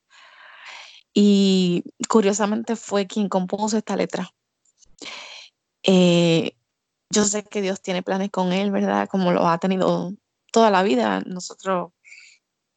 Y 1.13 1.85
curiosamente 2.09 2.77
fue 2.77 3.07
quien 3.07 3.29
compuso 3.29 3.77
esta 3.77 3.97
letra. 3.97 4.31
Eh, 5.83 6.58
yo 7.11 7.25
sé 7.25 7.45
que 7.45 7.63
Dios 7.63 7.81
tiene 7.81 8.03
planes 8.03 8.31
con 8.31 8.53
él, 8.53 8.71
¿verdad? 8.71 9.09
Como 9.09 9.33
lo 9.33 9.49
ha 9.49 9.59
tenido 9.59 10.13
toda 10.53 10.71
la 10.71 10.83
vida. 10.83 11.23
Nosotros 11.27 11.93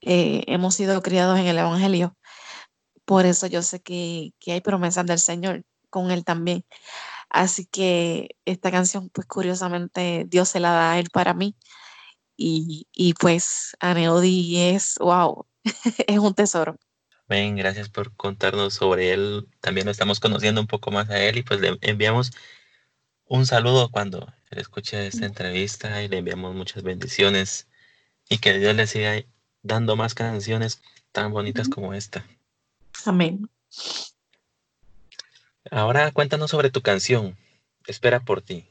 eh, 0.02 0.44
hemos 0.48 0.76
sido 0.76 1.02
criados 1.02 1.40
en 1.40 1.48
el 1.48 1.58
Evangelio. 1.58 2.16
Por 3.06 3.26
eso 3.26 3.48
yo 3.48 3.62
sé 3.62 3.82
que, 3.82 4.34
que 4.40 4.54
hay 4.54 4.62
promesas 4.62 5.06
del 5.06 5.20
Señor 5.20 5.64
con 5.90 6.12
él 6.12 6.24
también. 6.24 6.66
Así 7.30 7.66
que 7.66 8.36
esta 8.46 8.72
canción, 8.72 9.10
pues 9.10 9.28
curiosamente, 9.28 10.26
Dios 10.28 10.50
se 10.50 10.60
la 10.60 10.72
da 10.72 10.92
a 10.94 11.00
él 11.00 11.10
para 11.12 11.34
mí. 11.34 11.56
Y, 12.38 12.88
y 12.94 13.14
pues 13.14 13.76
Aneodi 13.80 14.58
es, 14.58 14.96
wow, 15.00 15.46
es 16.08 16.20
un 16.20 16.34
tesoro. 16.34 16.78
Amén, 17.28 17.56
gracias 17.56 17.90
por 17.90 18.14
contarnos 18.16 18.74
sobre 18.74 19.14
él. 19.14 19.48
También 19.62 19.86
lo 19.86 19.92
estamos 19.92 20.20
conociendo 20.20 20.60
un 20.60 20.68
poco 20.68 20.92
más 20.92 21.10
a 21.10 21.22
él 21.24 21.38
y 21.38 21.44
pues 21.44 21.62
le 21.62 21.78
enviamos 21.82 22.32
un 23.32 23.46
saludo 23.46 23.90
cuando 23.90 24.28
escuche 24.50 25.08
esta 25.08 25.26
entrevista 25.26 26.04
y 26.04 26.10
le 26.10 26.18
enviamos 26.18 26.54
muchas 26.54 26.84
bendiciones 26.84 27.66
y 28.28 28.40
que 28.40 28.60
Dios 28.60 28.76
le 28.76 28.88
siga 28.88 29.24
dando 29.64 29.96
más 29.96 30.14
canciones 30.14 30.82
tan 31.14 31.32
bonitas 31.32 31.70
como 31.70 31.94
esta. 31.94 32.26
Amén. 33.06 33.50
Ahora 35.72 36.12
cuéntanos 36.12 36.52
sobre 36.52 36.72
tu 36.72 36.82
canción, 36.82 37.38
Espera 37.88 38.20
por 38.20 38.42
ti, 38.42 38.66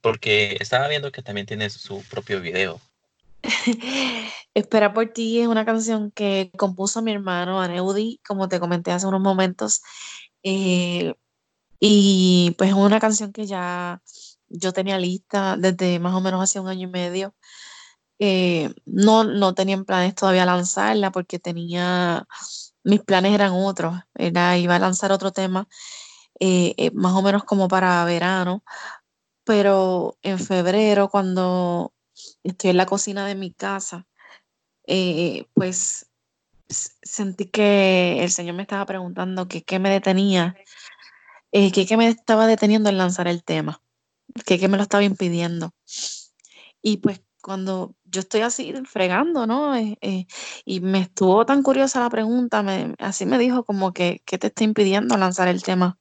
porque 0.00 0.56
estaba 0.58 0.88
viendo 0.88 1.12
que 1.12 1.20
también 1.20 1.46
tienes 1.46 1.74
su 1.74 2.02
propio 2.04 2.40
video. 2.40 2.80
Espera 4.54 4.94
por 4.94 5.12
ti 5.12 5.40
es 5.40 5.48
una 5.48 5.66
canción 5.66 6.10
que 6.12 6.50
compuso 6.56 7.02
mi 7.02 7.12
hermano 7.12 7.60
Aneudi, 7.60 8.20
como 8.26 8.48
te 8.48 8.58
comenté 8.58 8.90
hace 8.90 9.06
unos 9.06 9.20
momentos. 9.20 9.82
Eh, 10.42 11.14
y 11.84 12.54
pues 12.58 12.70
es 12.70 12.76
una 12.76 13.00
canción 13.00 13.32
que 13.32 13.44
ya 13.44 14.02
yo 14.48 14.72
tenía 14.72 14.98
lista 14.98 15.56
desde 15.56 15.98
más 15.98 16.14
o 16.14 16.20
menos 16.20 16.40
hace 16.40 16.60
un 16.60 16.68
año 16.68 16.88
y 16.88 16.90
medio. 16.92 17.34
Eh, 18.20 18.72
no, 18.86 19.24
no 19.24 19.54
tenía 19.54 19.82
planes 19.82 20.14
todavía 20.14 20.46
lanzarla 20.46 21.10
porque 21.10 21.40
tenía, 21.40 22.26
mis 22.84 23.00
planes 23.02 23.34
eran 23.34 23.52
otros, 23.52 23.96
era, 24.14 24.56
iba 24.58 24.76
a 24.76 24.78
lanzar 24.78 25.10
otro 25.10 25.32
tema 25.32 25.68
eh, 26.40 26.74
eh, 26.76 26.92
más 26.94 27.14
o 27.14 27.22
menos 27.22 27.44
como 27.44 27.66
para 27.68 28.04
verano, 28.04 28.62
pero 29.44 30.18
en 30.22 30.38
febrero 30.38 31.08
cuando 31.10 31.94
estoy 32.44 32.70
en 32.70 32.76
la 32.76 32.86
cocina 32.86 33.26
de 33.26 33.34
mi 33.34 33.52
casa, 33.52 34.06
pues 35.54 36.06
sentí 36.68 37.46
que 37.46 38.22
el 38.22 38.30
Señor 38.30 38.54
me 38.54 38.62
estaba 38.62 38.86
preguntando 38.86 39.48
que 39.48 39.62
qué 39.62 39.78
me 39.78 39.90
detenía, 39.90 40.54
que 41.52 41.86
qué 41.86 41.96
me 41.96 42.08
estaba 42.08 42.46
deteniendo 42.46 42.88
en 42.88 42.98
lanzar 42.98 43.28
el 43.28 43.44
tema, 43.44 43.82
que 44.46 44.58
qué 44.58 44.68
me 44.68 44.76
lo 44.76 44.82
estaba 44.82 45.04
impidiendo. 45.04 45.72
Y 46.80 46.96
pues 46.98 47.22
cuando 47.42 47.94
yo 48.04 48.20
estoy 48.20 48.40
así 48.40 48.72
fregando, 48.86 49.46
¿no? 49.46 49.74
y 49.78 50.80
me 50.80 51.00
estuvo 51.00 51.44
tan 51.44 51.62
curiosa 51.62 52.00
la 52.00 52.10
pregunta, 52.10 52.64
así 52.98 53.26
me 53.26 53.38
dijo 53.38 53.64
como 53.64 53.92
que, 53.92 54.22
¿qué 54.24 54.38
te 54.38 54.46
está 54.46 54.64
impidiendo 54.64 55.16
lanzar 55.16 55.48
el 55.48 55.62
tema? 55.62 55.98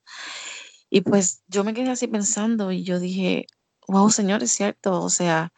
Y 0.89 1.01
pues 1.01 1.43
yo 1.47 1.63
me 1.63 1.73
quedé 1.73 1.89
así 1.89 2.07
pensando 2.07 2.71
y 2.71 2.83
yo 2.83 2.99
dije, 2.99 3.47
wow, 3.87 4.09
Señor, 4.09 4.43
es 4.43 4.51
cierto, 4.51 5.01
o 5.01 5.09
sea, 5.09 5.51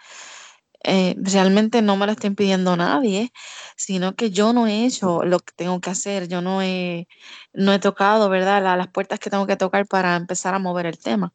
eh, 0.84 1.16
realmente 1.18 1.82
no 1.82 1.98
me 1.98 2.06
lo 2.06 2.12
está 2.14 2.28
impidiendo 2.28 2.76
nadie, 2.78 3.32
sino 3.78 4.16
que 4.16 4.32
yo 4.32 4.54
no 4.54 4.68
he 4.68 4.86
hecho 4.86 5.24
lo 5.24 5.40
que 5.40 5.54
tengo 5.56 5.80
que 5.82 5.90
hacer, 5.92 6.28
yo 6.28 6.42
no 6.42 6.62
he, 6.62 7.08
no 7.54 7.74
he 7.74 7.80
tocado, 7.80 8.30
¿verdad?, 8.30 8.62
las 8.78 8.88
puertas 8.90 9.20
que 9.20 9.30
tengo 9.30 9.48
que 9.48 9.58
tocar 9.58 9.88
para 9.88 10.16
empezar 10.16 10.54
a 10.56 10.60
mover 10.60 10.86
el 10.86 10.98
tema. 11.00 11.34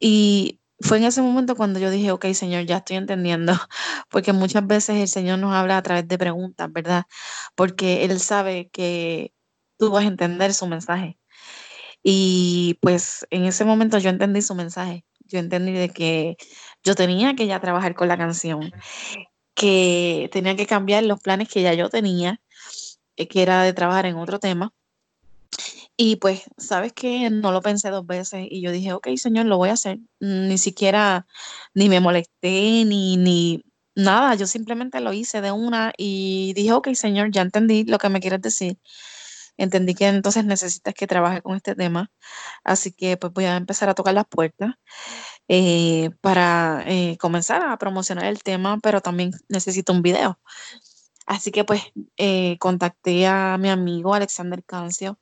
Y 0.00 0.60
fue 0.80 0.98
en 0.98 1.04
ese 1.04 1.22
momento 1.22 1.56
cuando 1.56 1.80
yo 1.80 1.90
dije, 1.90 2.12
ok, 2.12 2.26
Señor, 2.34 2.64
ya 2.66 2.78
estoy 2.78 2.96
entendiendo, 2.96 3.52
porque 4.10 4.32
muchas 4.32 4.66
veces 4.66 4.96
el 4.96 5.08
Señor 5.08 5.38
nos 5.38 5.54
habla 5.54 5.78
a 5.78 5.82
través 5.82 6.08
de 6.08 6.18
preguntas, 6.18 6.72
¿verdad? 6.72 7.04
Porque 7.54 8.04
Él 8.04 8.20
sabe 8.20 8.70
que 8.70 9.34
tú 9.78 9.90
vas 9.90 10.04
a 10.04 10.08
entender 10.08 10.54
su 10.54 10.66
mensaje. 10.66 11.18
Y 12.02 12.78
pues 12.80 13.26
en 13.30 13.44
ese 13.44 13.64
momento 13.64 13.98
yo 13.98 14.10
entendí 14.10 14.42
su 14.42 14.54
mensaje. 14.54 15.04
Yo 15.26 15.38
entendí 15.38 15.72
de 15.72 15.90
que 15.90 16.36
yo 16.84 16.94
tenía 16.94 17.34
que 17.34 17.46
ya 17.46 17.60
trabajar 17.60 17.94
con 17.94 18.08
la 18.08 18.16
canción, 18.16 18.72
que 19.54 20.28
tenía 20.32 20.56
que 20.56 20.66
cambiar 20.66 21.04
los 21.04 21.20
planes 21.20 21.48
que 21.48 21.62
ya 21.62 21.74
yo 21.74 21.90
tenía, 21.90 22.40
eh, 23.16 23.28
que 23.28 23.42
era 23.42 23.62
de 23.62 23.72
trabajar 23.72 24.06
en 24.06 24.16
otro 24.16 24.38
tema. 24.38 24.72
Y 25.96 26.16
pues, 26.16 26.44
¿sabes 26.56 26.92
qué? 26.92 27.28
No 27.30 27.50
lo 27.50 27.60
pensé 27.60 27.90
dos 27.90 28.06
veces 28.06 28.46
y 28.48 28.60
yo 28.62 28.70
dije, 28.70 28.92
ok, 28.92 29.08
señor, 29.16 29.46
lo 29.46 29.58
voy 29.58 29.70
a 29.70 29.72
hacer. 29.72 29.98
Ni 30.20 30.56
siquiera, 30.58 31.26
ni 31.74 31.88
me 31.88 32.00
molesté, 32.00 32.84
ni, 32.84 33.16
ni 33.16 33.64
nada. 33.96 34.36
Yo 34.36 34.46
simplemente 34.46 35.00
lo 35.00 35.12
hice 35.12 35.40
de 35.40 35.50
una 35.50 35.92
y 35.96 36.52
dije, 36.54 36.72
ok, 36.72 36.94
señor, 36.94 37.32
ya 37.32 37.42
entendí 37.42 37.84
lo 37.84 37.98
que 37.98 38.08
me 38.10 38.20
quieres 38.20 38.40
decir 38.42 38.78
entendí 39.58 39.94
que 39.94 40.06
entonces 40.06 40.44
necesitas 40.44 40.94
que 40.94 41.06
trabaje 41.06 41.42
con 41.42 41.56
este 41.56 41.74
tema, 41.74 42.10
así 42.64 42.92
que 42.92 43.16
pues 43.16 43.32
voy 43.32 43.44
a 43.44 43.56
empezar 43.56 43.88
a 43.88 43.94
tocar 43.94 44.14
las 44.14 44.26
puertas 44.26 44.74
eh, 45.48 46.10
para 46.20 46.84
eh, 46.86 47.16
comenzar 47.18 47.62
a 47.62 47.76
promocionar 47.78 48.26
el 48.26 48.42
tema, 48.42 48.78
pero 48.82 49.00
también 49.00 49.32
necesito 49.48 49.92
un 49.92 50.02
video. 50.02 50.38
Así 51.26 51.50
que 51.50 51.64
pues 51.64 51.82
eh, 52.16 52.56
contacté 52.58 53.26
a 53.26 53.58
mi 53.58 53.68
amigo 53.68 54.14
Alexander 54.14 54.62
Cancio, 54.64 55.18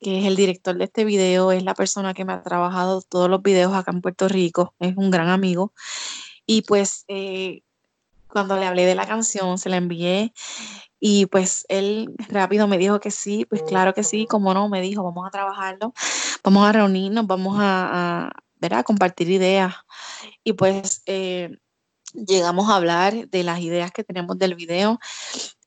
que 0.00 0.20
es 0.20 0.26
el 0.26 0.36
director 0.36 0.76
de 0.76 0.84
este 0.84 1.04
video, 1.04 1.52
es 1.52 1.62
la 1.64 1.74
persona 1.74 2.14
que 2.14 2.24
me 2.24 2.32
ha 2.32 2.42
trabajado 2.42 3.02
todos 3.02 3.30
los 3.30 3.42
videos 3.42 3.72
acá 3.74 3.92
en 3.92 4.02
Puerto 4.02 4.28
Rico, 4.28 4.74
es 4.80 4.96
un 4.96 5.10
gran 5.10 5.28
amigo. 5.28 5.72
Y 6.46 6.62
pues 6.62 7.06
cuando 8.28 8.56
le 8.56 8.66
hablé 8.66 8.86
de 8.86 8.94
la 8.94 9.06
canción, 9.06 9.58
se 9.58 9.68
la 9.68 9.76
envié 9.76 10.32
y 11.04 11.26
pues 11.26 11.66
él 11.68 12.14
rápido 12.28 12.68
me 12.68 12.78
dijo 12.78 13.00
que 13.00 13.10
sí, 13.10 13.44
pues 13.44 13.62
claro 13.64 13.92
que 13.92 14.04
sí, 14.04 14.26
como 14.26 14.54
no, 14.54 14.68
me 14.68 14.80
dijo, 14.80 15.02
vamos 15.02 15.26
a 15.26 15.30
trabajarlo, 15.30 15.92
vamos 16.44 16.64
a 16.64 16.70
reunirnos, 16.70 17.26
vamos 17.26 17.58
a, 17.58 18.26
a, 18.26 18.32
compartir 18.84 19.30
ideas. 19.30 19.74
Y 20.44 20.54
pues 20.54 21.02
eh, 21.06 21.58
llegamos 22.14 22.70
a 22.70 22.76
hablar 22.76 23.28
de 23.28 23.42
las 23.42 23.60
ideas 23.60 23.92
que 23.92 24.04
tenemos 24.04 24.38
del 24.38 24.54
video. 24.54 24.98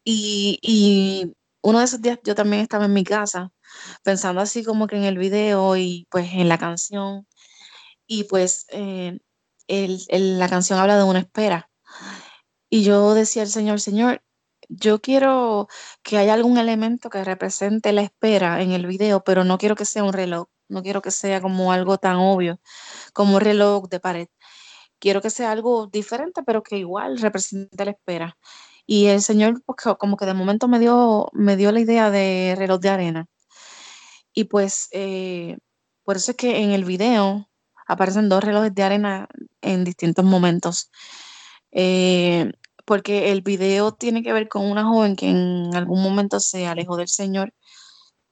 Y, 0.03 0.59
y, 0.61 1.33
uno 1.61 1.79
de 1.79 1.85
esos 1.85 2.01
días 2.01 2.19
yo 2.23 2.35
también 2.35 2.61
estaba 2.61 2.85
en 2.85 2.93
mi 2.93 3.03
casa 3.03 3.51
pensando 4.03 4.39
así 4.39 4.63
como 4.63 4.85
que 4.87 4.97
en 4.97 5.03
el 5.03 5.17
video 5.17 5.75
y 5.77 6.07
pues 6.11 6.31
en 6.33 6.49
la 6.49 6.57
canción. 6.59 7.27
Y 8.07 8.25
pues 8.25 8.67
eh, 8.69 9.19
la 9.67 10.49
canción 10.49 10.79
habla 10.79 10.97
de 10.97 11.03
una 11.03 11.19
espera. 11.19 11.69
Y 12.69 12.83
yo 12.83 13.13
decía 13.13 13.43
al 13.43 13.49
Señor, 13.49 13.79
Señor, 13.79 14.23
yo 14.69 15.01
quiero 15.01 15.67
que 16.03 16.17
haya 16.17 16.33
algún 16.33 16.57
elemento 16.57 17.09
que 17.09 17.23
represente 17.23 17.93
la 17.93 18.01
espera 18.01 18.61
en 18.61 18.71
el 18.71 18.85
video, 18.87 19.23
pero 19.23 19.43
no 19.43 19.57
quiero 19.57 19.75
que 19.75 19.85
sea 19.85 20.03
un 20.03 20.13
reloj, 20.13 20.47
no 20.69 20.83
quiero 20.83 21.01
que 21.01 21.11
sea 21.11 21.41
como 21.41 21.71
algo 21.71 21.97
tan 21.97 22.17
obvio, 22.17 22.59
como 23.13 23.35
un 23.35 23.41
reloj 23.41 23.87
de 23.89 23.99
pared. 23.99 24.27
Quiero 24.99 25.21
que 25.21 25.29
sea 25.29 25.51
algo 25.51 25.87
diferente, 25.87 26.43
pero 26.43 26.63
que 26.63 26.77
igual 26.77 27.19
represente 27.19 27.85
la 27.85 27.91
espera. 27.91 28.37
Y 28.87 29.07
el 29.07 29.21
Señor 29.21 29.63
pues, 29.65 29.77
como 29.99 30.17
que 30.17 30.25
de 30.25 30.33
momento 30.33 30.67
me 30.67 30.79
dio, 30.79 31.29
me 31.33 31.57
dio 31.57 31.71
la 31.71 31.81
idea 31.81 32.11
de 32.11 32.55
reloj 32.57 32.79
de 32.81 32.89
arena. 32.89 33.27
Y 34.33 34.45
pues 34.45 34.89
eh, 34.91 35.57
por 36.03 36.17
eso 36.17 36.31
es 36.31 36.37
que 36.37 36.61
en 36.63 36.71
el 36.71 36.85
video 36.85 37.49
aparecen 37.87 38.29
dos 38.29 38.43
relojes 38.43 38.73
de 38.75 38.83
arena 38.83 39.27
en 39.61 39.83
distintos 39.83 40.25
momentos. 40.25 40.91
Eh, 41.71 42.51
porque 42.85 43.31
el 43.31 43.41
video 43.41 43.93
tiene 43.93 44.23
que 44.23 44.33
ver 44.33 44.47
con 44.47 44.65
una 44.65 44.85
joven 44.85 45.15
que 45.15 45.29
en 45.29 45.75
algún 45.75 46.01
momento 46.03 46.39
se 46.39 46.67
alejó 46.67 46.97
del 46.97 47.07
Señor 47.09 47.53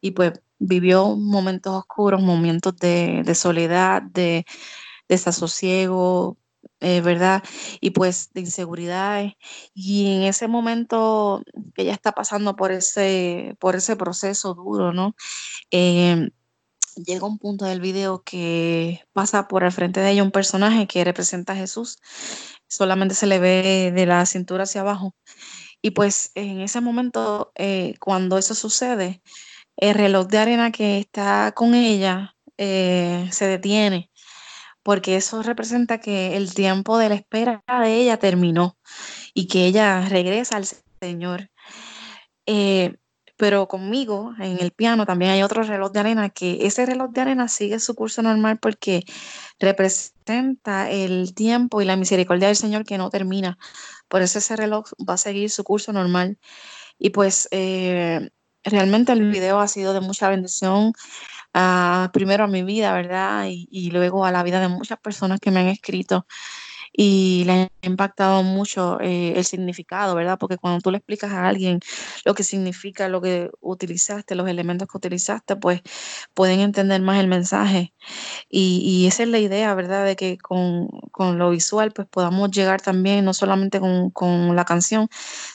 y 0.02 0.12
pues 0.12 0.34
vivió 0.64 1.16
momentos 1.16 1.74
oscuros, 1.74 2.22
momentos 2.22 2.76
de, 2.78 3.36
soledad, 3.36 4.02
de 4.02 4.46
desasosiego, 5.10 6.38
eh, 6.80 7.02
¿verdad? 7.02 7.44
Y 7.82 7.92
pues 7.92 8.32
de 8.34 8.42
inseguridades. 8.42 9.34
Y 9.74 10.16
en 10.16 10.24
ese 10.24 10.48
momento 10.48 11.44
que 11.76 11.84
ella 11.84 11.94
está 11.94 12.14
pasando 12.14 12.56
por 12.56 12.72
ese, 12.72 13.56
por 13.60 13.76
ese 13.76 13.96
proceso 13.96 14.54
duro, 14.54 14.94
¿no? 14.94 15.16
Em, 15.72 16.32
llega 17.06 17.28
un 17.28 17.40
punto 17.40 17.66
del 17.66 17.82
video 17.82 18.24
que 18.24 19.02
pasa 19.14 19.48
por 19.48 19.64
el 19.64 19.72
frente 19.72 20.00
de 20.00 20.12
ella 20.12 20.24
un 20.24 20.32
personaje 20.32 20.88
que 20.88 21.04
representa 21.04 21.54
a 21.54 21.56
Jesús. 21.58 22.00
Solamente 22.68 23.16
se 23.16 23.28
le 23.28 23.40
ve 23.40 23.92
de 23.94 24.06
la 24.06 24.26
cintura 24.26 24.64
hacia 24.64 24.82
abajo. 24.82 25.16
Y 25.82 25.92
pues 25.92 26.32
en 26.36 26.62
ese 26.62 26.82
momento, 26.82 27.52
eh, 27.56 27.96
cuando 28.00 28.38
eso 28.38 28.56
sucede, 28.56 29.22
el 29.78 29.96
reloj 29.96 30.28
de 30.28 30.38
arena 30.38 30.72
que 30.72 31.00
está 31.00 31.54
con 31.56 31.76
ella 31.76 32.36
eh, 32.58 33.28
se 33.32 33.48
detiene 33.48 34.12
porque 34.84 35.16
eso 35.16 35.42
representa 35.42 36.00
que 36.00 36.36
el 36.38 36.54
tiempo 36.54 36.98
de 36.98 37.10
la 37.10 37.16
espera 37.16 37.64
de 37.68 37.96
ella 37.96 38.18
terminó 38.18 38.78
y 39.34 39.48
que 39.48 39.66
ella 39.66 40.08
regresa 40.10 40.58
al 40.58 40.66
Señor. 41.02 41.50
Eh, 42.46 42.96
pero 43.38 43.68
conmigo 43.68 44.34
en 44.40 44.60
el 44.62 44.72
piano 44.72 45.06
también 45.06 45.32
hay 45.32 45.44
otro 45.44 45.64
reloj 45.64 45.92
de 45.92 46.00
arena 46.02 46.30
que 46.30 46.66
ese 46.68 46.86
reloj 46.86 47.12
de 47.12 47.22
arena 47.22 47.48
sigue 47.48 47.80
su 47.80 47.96
curso 47.96 48.22
normal 48.22 48.60
porque 48.60 49.04
representa 49.60 50.90
el 50.92 51.34
tiempo 51.34 51.82
y 51.82 51.86
la 51.86 51.96
misericordia 51.96 52.48
del 52.48 52.58
Señor 52.58 52.86
que 52.86 52.98
no 52.98 53.10
termina. 53.10 53.58
Por 54.08 54.22
eso 54.22 54.40
ese 54.40 54.56
reloj 54.56 54.86
va 55.10 55.16
a 55.16 55.18
seguir 55.18 55.50
su 55.50 55.64
curso 55.64 55.94
normal. 55.94 56.38
Y 57.00 57.10
pues 57.10 57.48
eh, 57.52 58.30
realmente 58.64 59.12
el 59.12 59.30
video 59.30 59.60
ha 59.60 59.68
sido 59.68 59.94
de 59.94 60.02
mucha 60.02 60.30
bendición 60.30 60.94
primero 62.12 62.46
a 62.46 62.48
mi 62.48 62.64
vida, 62.64 62.94
¿verdad? 62.94 63.46
Y, 63.48 63.92
luego 63.92 64.26
a 64.26 64.32
la 64.32 64.44
vida 64.44 64.60
de 64.60 64.70
muchas 64.70 65.00
personas 65.00 65.40
que 65.40 65.52
me 65.52 65.60
han 65.62 65.68
escrito 65.68 66.26
y 66.96 67.44
le 67.46 67.54
ha 67.54 67.70
impactado 67.82 68.44
mucho 68.44 69.00
eh, 69.02 69.34
el 69.36 69.46
significado, 69.46 70.14
¿verdad? 70.16 70.38
Porque 70.40 70.58
cuando 70.58 70.80
tú 70.80 70.92
le 70.92 70.98
explicas 70.98 71.32
a 71.32 71.48
alguien 71.48 71.80
lo 72.24 72.36
que 72.36 72.44
significa, 72.44 73.08
lo 73.10 73.20
que 73.22 73.50
utilizaste, 73.62 74.36
los 74.36 74.48
elementos 74.48 74.88
que 74.88 74.98
utilizaste, 74.98 75.56
pues 75.56 75.82
pueden 76.36 76.60
entender 76.60 77.02
más 77.02 77.20
el 77.20 77.28
mensaje. 77.28 77.94
Y, 78.50 79.08
esa 79.08 79.24
es 79.24 79.30
la 79.30 79.40
idea, 79.40 79.74
¿verdad? 79.76 80.06
De 80.06 80.16
que 80.16 80.38
con, 80.38 80.88
lo 81.38 81.50
visual, 81.50 81.92
pues 81.94 82.08
podamos 82.08 82.52
llegar 82.52 82.82
también, 82.82 83.26
no 83.26 83.34
solamente 83.34 83.80
con, 83.80 84.12
con 84.12 84.56
la 84.56 84.66
canción, 84.66 85.08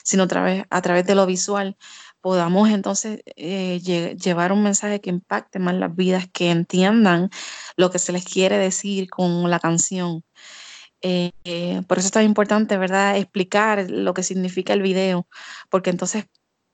sino 0.03 0.23
a 0.23 0.27
través, 0.27 0.63
a 0.69 0.81
través 0.81 1.05
de 1.05 1.15
lo 1.15 1.25
visual 1.25 1.77
podamos 2.21 2.69
entonces 2.69 3.21
eh, 3.35 3.79
llevar 4.17 4.51
un 4.51 4.63
mensaje 4.63 5.01
que 5.01 5.09
impacte 5.09 5.59
más 5.59 5.75
las 5.75 5.95
vidas, 5.95 6.27
que 6.31 6.51
entiendan 6.51 7.29
lo 7.77 7.89
que 7.91 7.99
se 7.99 8.11
les 8.13 8.25
quiere 8.25 8.57
decir 8.57 9.09
con 9.09 9.49
la 9.49 9.59
canción. 9.59 10.23
Eh, 11.01 11.31
eh, 11.45 11.81
por 11.87 11.99
eso 11.99 12.07
es 12.07 12.11
tan 12.13 12.25
importante, 12.25 12.77
¿verdad? 12.77 13.17
Explicar 13.17 13.89
lo 13.89 14.13
que 14.13 14.23
significa 14.23 14.73
el 14.73 14.81
video, 14.81 15.27
porque 15.69 15.89
entonces 15.91 16.25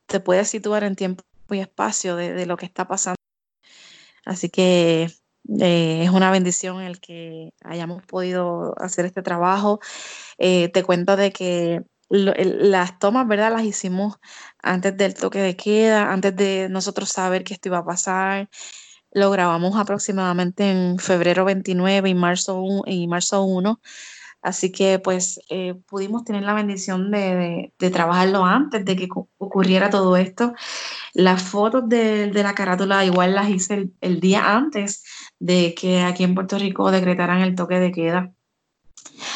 te 0.08 0.20
puedes 0.20 0.50
situar 0.50 0.84
en 0.84 0.96
tiempo 0.96 1.24
y 1.52 1.60
espacio 1.60 2.16
de, 2.16 2.46
lo 2.46 2.58
que 2.58 2.66
está 2.66 2.88
pasando. 2.88 3.18
Así 4.26 4.50
que 4.50 5.10
es 5.60 6.10
una 6.10 6.32
bendición 6.32 6.82
el 6.82 7.00
que 7.00 7.52
hayamos 7.64 8.04
podido 8.04 8.74
hacer 8.80 9.06
este 9.06 9.22
trabajo. 9.22 9.80
te 10.38 10.84
cuento 10.84 11.16
de 11.18 11.32
que 11.32 11.84
las 12.10 13.00
tomas, 13.00 13.28
¿verdad? 13.28 13.52
Las 13.52 13.64
hicimos 13.64 14.18
antes 14.62 14.96
del 14.98 15.14
toque 15.16 15.40
de 15.40 15.56
queda, 15.56 16.12
antes 16.12 16.36
de 16.36 16.70
nosotros 16.70 17.10
saber 17.10 17.44
que 17.44 17.54
esto 17.54 17.70
iba 17.70 17.80
a 17.80 17.86
pasar. 17.86 18.50
Lo 19.12 19.32
grabamos 19.32 19.78
aproximadamente 19.78 20.70
en 20.70 21.00
febrero 21.00 21.46
29 21.46 22.10
y 22.10 22.16
marzo, 22.16 22.64
y 22.86 23.08
marzo 23.08 23.44
1. 23.44 23.80
Así 24.46 24.72
que 24.72 25.00
pues 25.00 25.40
eh, 25.50 25.74
pudimos 25.88 26.24
tener 26.24 26.44
la 26.44 26.54
bendición 26.54 27.10
de, 27.10 27.74
trabajarlo 27.92 28.46
antes 28.46 28.86
de 28.86 28.96
que 28.96 29.08
ocurriera 29.40 29.90
todo 29.90 30.16
esto. 30.18 30.54
Las 31.16 31.42
fotos 31.42 31.90
de, 31.90 32.32
la 32.32 32.54
carátula 32.54 33.04
igual 33.04 33.34
las 33.34 33.50
hice 33.50 33.90
el, 34.02 34.20
día 34.20 34.56
antes 34.56 35.04
de 35.40 35.74
que 35.74 36.02
aquí 36.04 36.24
en 36.24 36.36
Puerto 36.36 36.60
Rico 36.60 36.92
decretaran 36.92 37.42
el 37.42 37.56
toque 37.56 37.80
de 37.80 37.92
queda. 37.92 38.35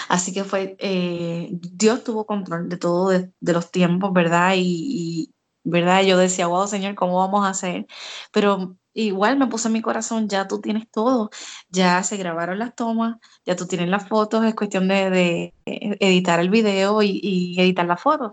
Así 0.09 0.33
que 0.33 0.43
fue, 0.43 0.75
eh, 0.79 1.49
Dios 1.51 2.03
tuvo 2.03 2.25
control 2.25 2.69
de 2.69 2.77
todo, 2.77 3.09
de, 3.09 3.31
los 3.41 3.71
tiempos, 3.71 4.11
¿verdad? 4.13 4.53
Y, 4.57 5.33
¿verdad? 5.63 6.03
Yo 6.03 6.17
decía, 6.17 6.47
wow, 6.47 6.67
Señor, 6.67 6.95
¿cómo 6.95 7.17
vamos 7.19 7.45
a 7.45 7.49
hacer? 7.49 7.85
Pero 8.31 8.77
igual 8.93 9.37
me 9.37 9.47
puse 9.47 9.67
en 9.67 9.73
mi 9.73 9.81
corazón, 9.81 10.27
ya 10.27 10.47
tú 10.47 10.59
tienes 10.61 10.89
todo, 10.91 11.29
ya 11.69 12.01
se 12.03 12.17
grabaron 12.17 12.59
las 12.59 12.75
tomas, 12.75 13.17
ya 13.45 13.55
tú 13.55 13.67
tienes 13.67 13.87
las 13.89 14.07
fotos, 14.07 14.43
es 14.45 14.55
cuestión 14.55 14.87
de, 14.87 15.53
editar 15.65 16.39
el 16.39 16.49
video 16.49 17.01
y, 17.01 17.55
editar 17.59 17.85
las 17.85 18.01
fotos. 18.01 18.31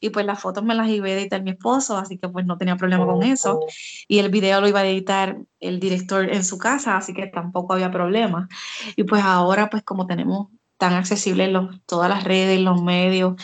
Y 0.00 0.10
pues 0.10 0.26
las 0.26 0.40
fotos 0.40 0.64
me 0.64 0.74
las 0.74 0.88
iba 0.88 1.06
a 1.06 1.12
editar 1.12 1.42
mi 1.42 1.50
esposo, 1.52 1.96
así 1.96 2.18
que 2.18 2.28
pues 2.28 2.44
no 2.46 2.58
tenía 2.58 2.76
problema 2.76 3.06
con 3.06 3.22
eso. 3.22 3.60
Y 4.08 4.18
el 4.18 4.30
video 4.30 4.60
lo 4.60 4.68
iba 4.68 4.80
a 4.80 4.86
editar 4.86 5.38
el 5.60 5.78
director 5.78 6.28
en 6.28 6.44
su 6.44 6.58
casa, 6.58 6.96
así 6.96 7.14
que 7.14 7.28
tampoco 7.28 7.74
había 7.74 7.90
problema. 7.90 8.48
Y 8.96 9.04
pues 9.04 9.22
ahora 9.22 9.70
pues 9.70 9.84
como 9.84 10.06
tenemos 10.06 10.48
tan 10.82 10.94
accesibles 10.94 11.48
los, 11.52 11.80
todas 11.86 12.08
las 12.10 12.24
redes, 12.24 12.58
los 12.60 12.82
medios, 12.82 13.40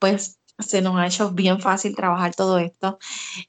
pues 0.00 0.40
se 0.58 0.82
nos 0.82 0.96
ha 0.96 1.06
hecho 1.06 1.30
bien 1.30 1.60
fácil 1.60 1.94
trabajar 1.94 2.34
todo 2.34 2.58
esto. 2.58 2.98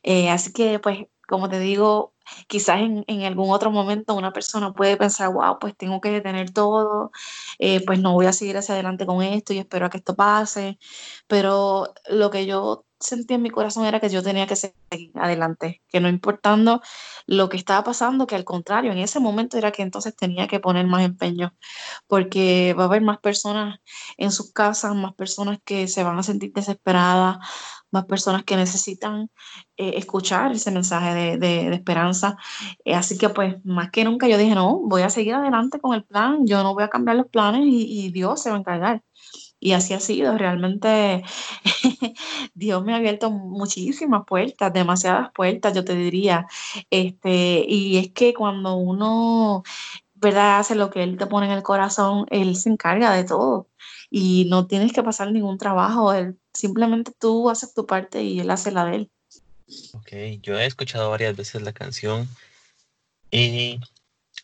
Eh, 0.04 0.30
así 0.30 0.54
que, 0.54 0.78
pues, 0.78 1.08
como 1.28 1.50
te 1.50 1.60
digo, 1.60 2.14
quizás 2.48 2.82
en, 2.82 3.24
algún 3.24 3.50
otro 3.50 3.72
momento 3.72 4.14
una 4.14 4.32
persona 4.32 4.74
puede 4.74 4.96
pensar, 4.96 5.34
wow, 5.34 5.58
pues 5.60 5.76
tengo 5.76 6.02
que 6.02 6.12
detener 6.12 6.52
todo, 6.52 7.12
eh, 7.58 7.84
pues 7.84 8.00
no 8.00 8.14
voy 8.14 8.28
a 8.28 8.34
seguir 8.34 8.58
hacia 8.58 8.76
adelante 8.76 9.08
con 9.08 9.24
esto 9.24 9.54
y 9.54 9.58
espero 9.58 9.88
a 9.88 9.90
que 9.90 9.98
esto 9.98 10.16
pase. 10.16 10.78
Pero 11.28 11.94
lo 12.10 12.30
que 12.30 12.46
yo 12.46 12.86
sentí 13.02 13.34
en 13.34 13.42
mi 13.42 13.50
corazón 13.50 13.86
era 13.86 14.00
que 14.00 14.10
yo 14.10 14.24
tenía 14.24 14.48
que 14.48 14.56
seguir 14.56 15.12
adelante, 15.16 15.82
que 15.90 16.00
no 16.00 16.10
importando 16.10 16.82
lo 17.28 17.50
que 17.50 17.58
estaba 17.58 17.84
pasando, 17.84 18.28
que 18.28 18.36
al 18.36 18.46
contrario, 18.46 18.92
en 18.92 19.00
ese 19.00 19.20
momento 19.20 19.58
era 19.58 19.72
que 19.72 19.82
entonces 19.82 20.16
tenía 20.16 20.48
que 20.48 20.60
poner 20.60 20.88
más 20.88 21.04
empeño, 21.04 21.54
porque 22.08 22.76
va 22.78 22.84
a 22.84 22.88
haber 22.88 23.02
más 23.02 23.20
personas 23.20 23.80
en 24.18 24.32
sus 24.32 24.54
casas, 24.54 24.96
más 24.96 25.14
personas 25.16 25.60
que 25.66 25.88
se 25.88 26.04
van 26.04 26.20
a 26.20 26.24
sentir 26.24 26.54
desesperadas, 26.54 27.38
más 27.92 28.06
personas 28.06 28.44
que 28.44 28.56
necesitan 28.56 29.30
eh, 29.78 29.94
escuchar 29.98 30.52
ese 30.54 30.72
mensaje 30.72 31.38
de, 31.38 31.74
esperanza. 31.74 32.38
Eh, 32.86 32.96
así 32.96 33.18
que 33.18 33.30
pues 33.30 33.64
más 33.66 33.92
que 33.92 34.04
nunca 34.06 34.28
yo 34.28 34.38
dije, 34.38 34.56
no, 34.56 34.80
voy 34.80 35.02
a 35.04 35.10
seguir 35.10 35.34
adelante 35.36 35.80
con 35.80 35.94
el 35.96 36.04
plan, 36.06 36.46
yo 36.48 36.64
no 36.64 36.74
voy 36.74 36.84
a 36.84 36.90
cambiar 36.90 37.18
los 37.18 37.28
planes 37.28 37.64
y 37.66 38.12
Dios 38.12 38.42
se 38.42 38.50
va 38.50 38.56
a 38.58 38.60
encargar. 38.60 39.04
Y 39.63 39.74
así 39.74 39.93
ha 39.93 40.00
sido, 40.00 40.36
realmente 40.39 41.24
Dios 42.56 42.84
me 42.84 42.93
ha 42.93 42.97
abierto 42.97 43.30
muchísimas 43.30 44.26
puertas, 44.26 44.74
demasiadas 44.74 45.32
puertas, 45.34 45.76
yo 45.76 45.86
te 45.86 45.95
diría. 45.95 46.47
Este, 46.89 47.63
y 47.67 47.97
es 47.97 48.12
que 48.12 48.34
cuando 48.34 48.74
uno, 48.74 49.63
¿verdad?, 50.15 50.60
hace 50.60 50.74
lo 50.74 50.89
que 50.89 51.04
Él 51.04 51.15
te 51.15 51.28
pone 51.28 51.45
en 51.45 51.52
el 51.54 51.62
corazón, 51.62 52.26
Él 52.32 52.56
se 52.56 52.69
encarga 52.69 53.13
de 53.13 53.24
todo. 53.24 53.67
Y 54.10 54.47
no 54.50 54.65
tienes 54.65 54.93
que 54.93 55.04
pasar 55.04 55.32
ningún 55.32 55.60
trabajo, 55.60 56.12
él, 56.12 56.39
simplemente 56.54 57.13
tú 57.17 57.50
haces 57.50 57.74
tu 57.74 57.86
parte 57.86 58.24
y 58.24 58.39
Él 58.39 58.50
hace 58.50 58.71
la 58.71 58.86
de 58.86 58.95
Él. 58.95 59.12
Ok, 59.93 60.41
yo 60.41 60.60
he 60.60 60.65
escuchado 60.65 61.12
varias 61.12 61.38
veces 61.38 61.62
la 61.62 61.71
canción 61.71 62.28
y 63.30 63.80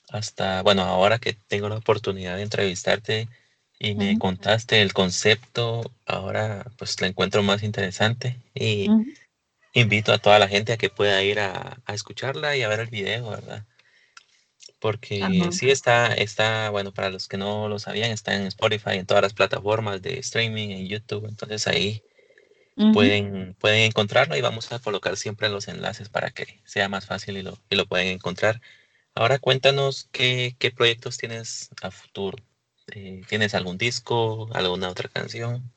hasta, 0.10 0.62
bueno, 0.62 0.84
ahora 0.84 1.18
que 1.18 1.34
tengo 1.34 1.70
la 1.70 1.78
oportunidad 1.78 2.38
de 2.38 2.44
entrevistarte, 2.44 3.28
y 3.80 3.96
me 3.96 4.18
contaste 4.18 4.82
el 4.82 4.94
concepto, 4.94 5.92
ahora 6.06 6.66
pues 6.78 7.00
la 7.02 7.08
encuentro 7.08 7.44
más 7.44 7.64
interesante 7.64 8.38
y 8.56 8.90
invito 9.74 10.12
a 10.12 10.18
toda 10.18 10.40
la 10.40 10.48
gente 10.48 10.74
a 10.74 10.78
que 10.78 10.90
pueda 10.90 11.22
ir 11.24 11.40
a, 11.40 11.78
escucharla 11.88 12.58
y 12.58 12.64
a 12.64 12.70
ver 12.70 12.80
el 12.80 12.88
video, 12.88 13.30
¿verdad? 13.30 13.66
Porque 14.80 15.24
sí 15.52 15.70
está, 15.70 16.14
está, 16.14 16.70
bueno, 16.70 16.92
para 16.92 17.10
los 17.10 17.28
que 17.28 17.38
no 17.38 17.68
lo 17.68 17.80
sabían, 17.80 18.12
está 18.12 18.36
en 18.36 18.44
Spotify, 18.48 18.92
en 18.94 19.06
todas 19.06 19.24
las 19.24 19.34
plataformas 19.34 20.02
de 20.02 20.20
streaming, 20.20 20.70
en 20.70 20.88
YouTube, 20.88 21.26
entonces 21.28 21.68
ahí 21.68 22.02
pueden, 22.94 23.56
pueden 23.60 23.82
encontrarlo 23.82 24.36
y 24.36 24.42
vamos 24.42 24.72
a 24.72 24.80
colocar 24.80 25.18
siempre 25.18 25.50
los 25.50 25.68
enlaces 25.68 26.10
para 26.10 26.32
que 26.32 26.60
sea 26.64 26.90
más 26.90 27.06
fácil 27.06 27.38
y 27.38 27.44
lo, 27.44 27.60
y 27.70 27.76
lo 27.76 27.86
pueden 27.86 28.08
encontrar. 28.08 28.62
Ahora 29.14 29.40
cuéntanos 29.40 30.10
qué, 30.12 30.56
qué 30.60 30.72
proyectos 30.72 31.18
tienes 31.18 31.70
a 31.82 31.90
futuro. 31.90 32.38
Eh, 32.94 33.22
¿Tienes 33.28 33.54
algún 33.54 33.78
disco, 33.78 34.50
alguna 34.54 34.90
otra 34.90 35.10
canción? 35.10 35.72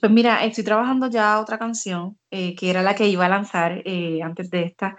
Pues 0.00 0.12
mira, 0.12 0.44
estoy 0.44 0.64
trabajando 0.64 1.08
ya 1.08 1.40
otra 1.40 1.58
canción, 1.58 2.18
eh, 2.30 2.54
que 2.54 2.70
era 2.70 2.82
la 2.82 2.94
que 2.94 3.08
iba 3.08 3.26
a 3.26 3.28
lanzar 3.28 3.82
eh, 3.84 4.20
antes 4.22 4.50
de 4.50 4.62
esta. 4.64 4.96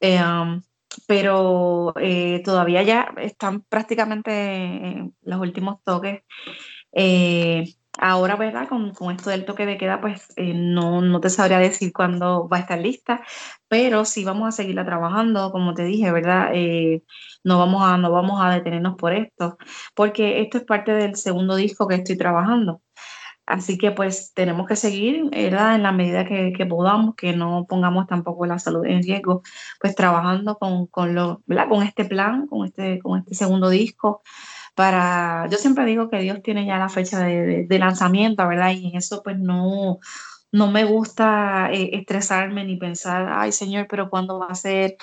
Um, 0.00 0.62
pero 1.06 1.92
eh, 2.00 2.42
todavía 2.44 2.82
ya 2.82 3.14
están 3.18 3.62
prácticamente 3.62 5.10
los 5.22 5.40
últimos 5.40 5.82
toques. 5.82 6.22
Eh, 6.92 7.74
ahora, 7.98 8.36
¿verdad? 8.36 8.68
Con, 8.68 8.92
esto 9.10 9.30
del 9.30 9.44
toque 9.44 9.66
de 9.66 9.78
queda, 9.78 10.00
pues 10.00 10.28
eh, 10.36 10.54
no, 10.54 11.00
no, 11.00 11.20
te 11.20 11.30
sabría 11.30 11.58
decir 11.58 11.92
cuándo 11.92 12.48
va 12.48 12.58
a 12.58 12.60
estar 12.60 12.78
lista, 12.78 13.22
pero 13.68 14.04
sí 14.04 14.24
vamos 14.24 14.48
a 14.48 14.52
seguirla 14.52 14.84
trabajando, 14.84 15.52
como 15.52 15.74
te 15.74 15.84
dije, 15.84 16.10
¿verdad? 16.12 16.50
no, 17.44 17.58
vamos 17.58 17.82
a, 17.82 17.96
no 17.98 18.10
vamos 18.10 18.40
a 18.42 18.50
detenernos 18.50 18.96
por 18.96 19.12
esto, 19.12 19.58
porque 19.94 20.40
esto 20.42 20.58
es 20.58 20.64
parte 20.64 20.92
del 20.92 21.16
segundo 21.16 21.56
disco 21.56 21.88
que 21.88 21.96
estoy 21.96 22.16
trabajando. 22.16 22.82
Así 23.46 23.76
que 23.76 23.90
pues 23.90 24.32
tenemos 24.34 24.66
que 24.66 24.76
seguir, 24.76 25.28
¿verdad? 25.30 25.74
En 25.74 25.82
la 25.82 25.92
medida 25.92 26.24
que, 26.24 26.66
podamos, 26.66 27.14
que 27.14 27.34
no 27.34 27.66
pongamos 27.68 28.06
tampoco 28.06 28.46
la 28.46 28.58
salud 28.58 28.86
en 28.86 29.02
riesgo, 29.02 29.42
pues 29.80 29.94
trabajando 29.94 30.56
con, 30.56 30.86
con, 30.86 31.14
lo, 31.14 31.42
con 31.68 31.82
este 31.82 32.06
plan, 32.06 32.46
con 32.46 32.66
este, 32.66 33.00
con 33.00 33.18
este 33.20 33.34
segundo 33.34 33.68
disco. 33.68 34.22
Para, 34.74 35.48
yo 35.50 35.58
siempre 35.58 35.84
digo 35.84 36.10
que 36.10 36.18
Dios 36.18 36.42
tiene 36.42 36.66
ya 36.66 36.78
la 36.78 36.88
fecha 36.88 37.20
de, 37.20 37.66
lanzamiento, 37.78 38.46
¿verdad? 38.48 38.72
Y 38.72 38.88
en 38.88 38.96
eso 38.96 39.22
pues 39.22 39.38
no, 39.38 39.98
no 40.52 40.70
me 40.70 40.84
gusta 40.84 41.70
eh, 41.72 41.90
estresarme 41.92 42.64
ni 42.64 42.76
pensar, 42.76 43.28
ay 43.32 43.52
Señor, 43.52 43.86
pero 43.88 44.10
¿cuándo 44.10 44.38
va 44.38 44.48
a 44.48 44.54
ser? 44.54 44.96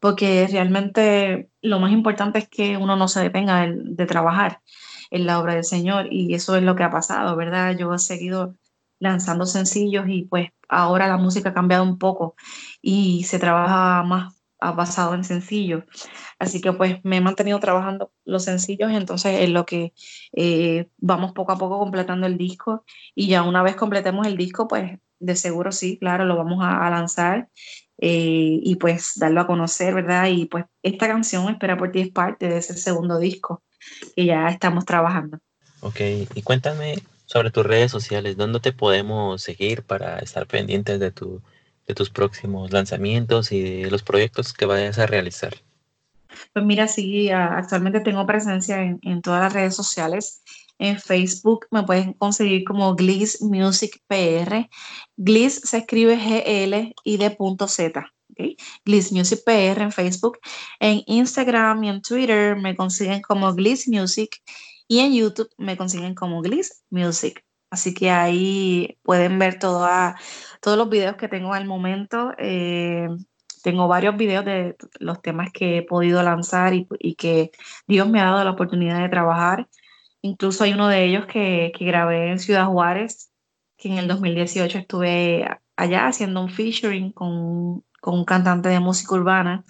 Porque 0.00 0.46
realmente 0.50 1.50
lo 1.62 1.80
más 1.80 1.92
importante 1.92 2.38
es 2.38 2.48
que 2.48 2.76
uno 2.76 2.96
no 2.96 3.08
se 3.08 3.20
detenga 3.20 3.66
de 3.70 4.06
trabajar 4.06 4.62
en 5.10 5.26
la 5.26 5.40
obra 5.40 5.54
del 5.54 5.64
Señor 5.64 6.08
y 6.10 6.34
eso 6.34 6.56
es 6.56 6.62
lo 6.62 6.76
que 6.76 6.84
ha 6.84 6.90
pasado, 6.90 7.36
¿verdad? 7.36 7.76
Yo 7.76 7.92
he 7.94 7.98
seguido 7.98 8.54
lanzando 8.98 9.46
sencillos 9.46 10.06
y 10.08 10.24
pues 10.24 10.50
ahora 10.68 11.08
la 11.08 11.16
música 11.16 11.50
ha 11.50 11.54
cambiado 11.54 11.84
un 11.84 11.98
poco 11.98 12.34
y 12.82 13.24
se 13.24 13.38
trabaja 13.38 14.02
más 14.04 14.37
basado 14.60 15.14
en 15.14 15.24
sencillos. 15.24 15.84
Así 16.38 16.60
que 16.60 16.72
pues 16.72 16.98
me 17.04 17.18
he 17.18 17.20
mantenido 17.20 17.58
trabajando 17.60 18.12
los 18.24 18.44
sencillos, 18.44 18.90
entonces 18.92 19.40
es 19.40 19.50
lo 19.50 19.66
que 19.66 19.92
eh, 20.32 20.88
vamos 20.98 21.32
poco 21.32 21.52
a 21.52 21.58
poco 21.58 21.78
completando 21.78 22.26
el 22.26 22.38
disco 22.38 22.84
y 23.14 23.28
ya 23.28 23.42
una 23.42 23.62
vez 23.62 23.76
completemos 23.76 24.26
el 24.26 24.36
disco, 24.36 24.68
pues 24.68 24.98
de 25.20 25.36
seguro 25.36 25.72
sí, 25.72 25.98
claro, 25.98 26.24
lo 26.24 26.36
vamos 26.36 26.58
a, 26.62 26.88
lanzar 26.90 27.48
eh, 27.98 28.60
y 28.62 28.76
pues 28.76 29.12
darlo 29.16 29.40
a 29.40 29.46
conocer, 29.46 29.94
¿verdad? 29.94 30.26
Y 30.28 30.46
pues 30.46 30.64
esta 30.82 31.08
canción, 31.08 31.48
Espera 31.48 31.76
por 31.76 31.90
ti, 31.90 32.00
es 32.00 32.10
parte 32.10 32.48
de 32.48 32.58
ese 32.58 32.74
segundo 32.74 33.18
disco 33.18 33.62
que 34.14 34.26
ya 34.26 34.48
estamos 34.48 34.84
trabajando. 34.84 35.38
Ok, 35.80 36.00
y 36.34 36.42
cuéntame 36.42 36.96
sobre 37.28 37.50
tus 37.50 37.64
redes 37.64 37.90
sociales, 37.90 38.36
¿dónde 38.36 38.58
te 38.58 38.72
podemos 38.72 39.42
seguir 39.42 39.82
para 39.82 40.18
estar 40.20 40.46
pendientes 40.46 40.98
de, 40.98 41.10
tu, 41.10 41.42
de 41.88 41.94
tus 41.94 42.10
próximos 42.10 42.70
lanzamientos 42.70 43.50
y 43.50 43.82
de 43.82 43.90
los 43.90 44.02
proyectos 44.02 44.52
que 44.52 44.66
vayas 44.66 44.98
a 44.98 45.06
realizar? 45.06 45.54
Pues 46.52 46.64
mira, 46.64 46.86
sí, 46.86 47.30
actualmente 47.30 48.00
tengo 48.00 48.26
presencia 48.26 48.82
en, 48.82 49.22
todas 49.22 49.40
las 49.40 49.52
redes 49.52 49.74
sociales. 49.74 50.42
En 50.78 51.00
Facebook 51.00 51.66
me 51.70 51.82
pueden 51.82 52.12
conseguir 52.12 52.64
como 52.64 52.94
Gliss 52.94 53.42
Music 53.42 54.00
PR. 54.06 54.68
Gliss 55.16 55.62
se 55.64 55.78
escribe 55.78 56.18
G-L 56.18 56.94
y 57.02 57.16
de 57.16 57.30
punto 57.30 57.66
Z. 57.66 58.12
Gliss 58.84 59.10
Music 59.10 59.40
PR 59.44 59.82
en 59.82 59.90
Facebook. 59.90 60.38
En 60.78 61.02
Instagram 61.06 61.82
y 61.84 61.88
en 61.88 62.02
Twitter 62.02 62.56
me 62.56 62.76
consiguen 62.76 63.22
como 63.22 63.52
Gliss 63.54 63.88
Music 63.88 64.40
y 64.86 65.00
en 65.00 65.14
YouTube 65.14 65.50
me 65.56 65.76
consiguen 65.76 66.14
como 66.14 66.42
Gliss 66.42 66.82
Music. 66.90 67.44
Así 67.70 67.94
que 67.94 68.10
ahí 68.10 68.98
pueden 69.02 69.38
ver 69.38 69.58
todos 69.58 70.14
los 70.64 70.88
videos 70.88 71.16
que 71.16 71.28
tengo 71.28 71.52
al 71.54 71.66
momento. 71.66 72.32
Eh, 72.38 73.08
tengo 73.62 73.88
varios 73.88 74.16
videos 74.16 74.44
de 74.44 74.76
los 75.00 75.20
temas 75.20 75.50
que 75.52 75.78
he 75.78 75.82
podido 75.82 76.22
lanzar 76.22 76.72
y, 76.74 77.14
que 77.16 77.50
Dios 77.86 78.08
me 78.08 78.20
ha 78.20 78.24
dado 78.24 78.44
la 78.44 78.52
oportunidad 78.52 79.00
de 79.02 79.08
trabajar. 79.08 79.68
Incluso 80.22 80.64
hay 80.64 80.72
uno 80.72 80.88
de 80.88 81.04
ellos 81.04 81.26
que, 81.26 81.72
que 81.76 81.84
grabé 81.84 82.30
en 82.30 82.38
Ciudad 82.38 82.66
Juárez, 82.66 83.30
que 83.76 83.88
en 83.88 83.98
el 83.98 84.08
2018 84.08 84.78
estuve 84.78 85.46
allá 85.76 86.06
haciendo 86.06 86.40
un 86.40 86.50
featuring 86.50 87.12
con 87.12 87.84
con 88.00 88.14
un 88.14 88.24
cantante 88.24 88.68
de 88.68 88.80
música 88.80 89.14
urbana 89.14 89.64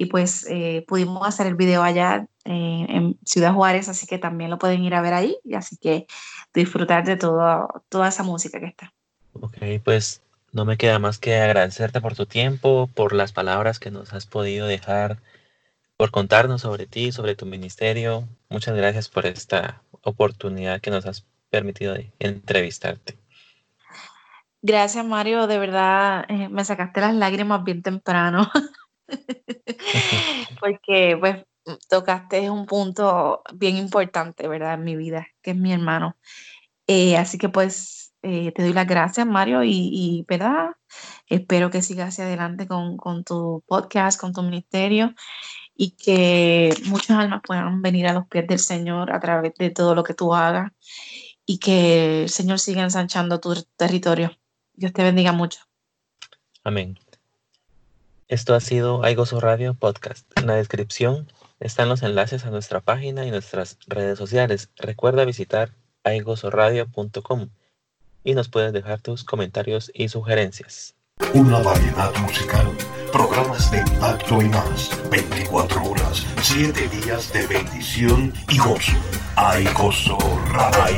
y 0.00 0.06
pues 0.06 0.46
eh, 0.48 0.82
pudimos 0.88 1.28
hacer 1.28 1.46
el 1.46 1.56
video 1.56 1.82
allá 1.82 2.26
eh, 2.46 2.86
en 2.88 3.18
Ciudad 3.22 3.52
Juárez, 3.52 3.86
así 3.90 4.06
que 4.06 4.16
también 4.16 4.48
lo 4.48 4.58
pueden 4.58 4.82
ir 4.82 4.94
a 4.94 5.02
ver 5.02 5.12
ahí, 5.12 5.36
y 5.44 5.52
así 5.52 5.76
que 5.76 6.06
disfrutar 6.54 7.04
de 7.04 7.18
todo, 7.18 7.68
toda 7.90 8.08
esa 8.08 8.22
música 8.22 8.58
que 8.60 8.68
está. 8.68 8.94
Ok, 9.34 9.58
pues 9.84 10.22
no 10.52 10.64
me 10.64 10.78
queda 10.78 10.98
más 10.98 11.18
que 11.18 11.36
agradecerte 11.36 12.00
por 12.00 12.14
tu 12.14 12.24
tiempo, 12.24 12.88
por 12.94 13.12
las 13.12 13.32
palabras 13.32 13.78
que 13.78 13.90
nos 13.90 14.14
has 14.14 14.24
podido 14.24 14.66
dejar, 14.66 15.18
por 15.98 16.10
contarnos 16.10 16.62
sobre 16.62 16.86
ti, 16.86 17.12
sobre 17.12 17.36
tu 17.36 17.44
ministerio. 17.44 18.26
Muchas 18.48 18.74
gracias 18.74 19.10
por 19.10 19.26
esta 19.26 19.82
oportunidad 20.00 20.80
que 20.80 20.90
nos 20.90 21.04
has 21.04 21.26
permitido 21.50 21.92
de 21.92 22.10
entrevistarte. 22.20 23.18
Gracias, 24.62 25.04
Mario. 25.04 25.46
De 25.46 25.58
verdad, 25.58 26.24
eh, 26.28 26.48
me 26.48 26.64
sacaste 26.64 27.02
las 27.02 27.14
lágrimas 27.14 27.64
bien 27.64 27.82
temprano. 27.82 28.50
Porque, 30.60 31.16
pues, 31.18 31.44
tocaste 31.88 32.50
un 32.50 32.66
punto 32.66 33.42
bien 33.54 33.76
importante, 33.76 34.48
¿verdad? 34.48 34.74
En 34.74 34.84
mi 34.84 34.96
vida, 34.96 35.26
que 35.42 35.52
es 35.52 35.56
mi 35.56 35.72
hermano. 35.72 36.16
Eh, 36.86 37.16
así 37.16 37.38
que, 37.38 37.48
pues, 37.48 38.12
eh, 38.22 38.52
te 38.52 38.62
doy 38.62 38.72
las 38.72 38.86
gracias, 38.86 39.26
Mario, 39.26 39.62
y, 39.64 40.24
¿verdad? 40.28 40.70
Espero 41.26 41.70
que 41.70 41.82
sigas 41.82 42.08
hacia 42.08 42.24
adelante 42.24 42.66
con, 42.66 42.96
con 42.96 43.24
tu 43.24 43.62
podcast, 43.66 44.20
con 44.20 44.32
tu 44.32 44.42
ministerio 44.42 45.14
y 45.74 45.92
que 45.92 46.74
muchas 46.86 47.16
almas 47.16 47.40
puedan 47.46 47.80
venir 47.80 48.06
a 48.06 48.12
los 48.12 48.26
pies 48.28 48.46
del 48.46 48.58
Señor 48.58 49.12
a 49.12 49.20
través 49.20 49.54
de 49.54 49.70
todo 49.70 49.94
lo 49.94 50.02
que 50.04 50.12
tú 50.14 50.34
hagas 50.34 50.72
y 51.46 51.58
que 51.58 52.24
el 52.24 52.28
Señor 52.28 52.58
siga 52.58 52.82
ensanchando 52.82 53.40
tu 53.40 53.54
territorio. 53.76 54.30
Dios 54.74 54.92
te 54.92 55.02
bendiga 55.02 55.32
mucho. 55.32 55.60
Amén. 56.64 56.98
Esto 58.30 58.54
ha 58.54 58.60
sido 58.60 59.02
Aigoso 59.02 59.40
Radio 59.40 59.74
Podcast. 59.74 60.24
En 60.38 60.46
la 60.46 60.54
descripción 60.54 61.26
están 61.58 61.88
los 61.88 62.04
enlaces 62.04 62.44
a 62.44 62.50
nuestra 62.50 62.80
página 62.80 63.26
y 63.26 63.32
nuestras 63.32 63.76
redes 63.88 64.18
sociales. 64.18 64.70
Recuerda 64.76 65.24
visitar 65.24 65.72
aigosoradio.com 66.04 67.48
y 68.22 68.34
nos 68.34 68.48
puedes 68.48 68.72
dejar 68.72 69.00
tus 69.00 69.24
comentarios 69.24 69.90
y 69.92 70.10
sugerencias. 70.10 70.94
Una 71.34 71.58
variedad 71.58 72.14
musical, 72.20 72.68
programas 73.10 73.68
de 73.72 73.78
impacto 73.78 74.40
y 74.40 74.48
más, 74.48 74.90
24 75.10 75.82
horas, 75.82 76.24
7 76.40 76.88
días 76.88 77.32
de 77.32 77.48
bendición 77.48 78.32
y 78.48 78.58
gozo. 78.58 78.92
Aigoso 79.34 80.16
Radio. 80.52 80.96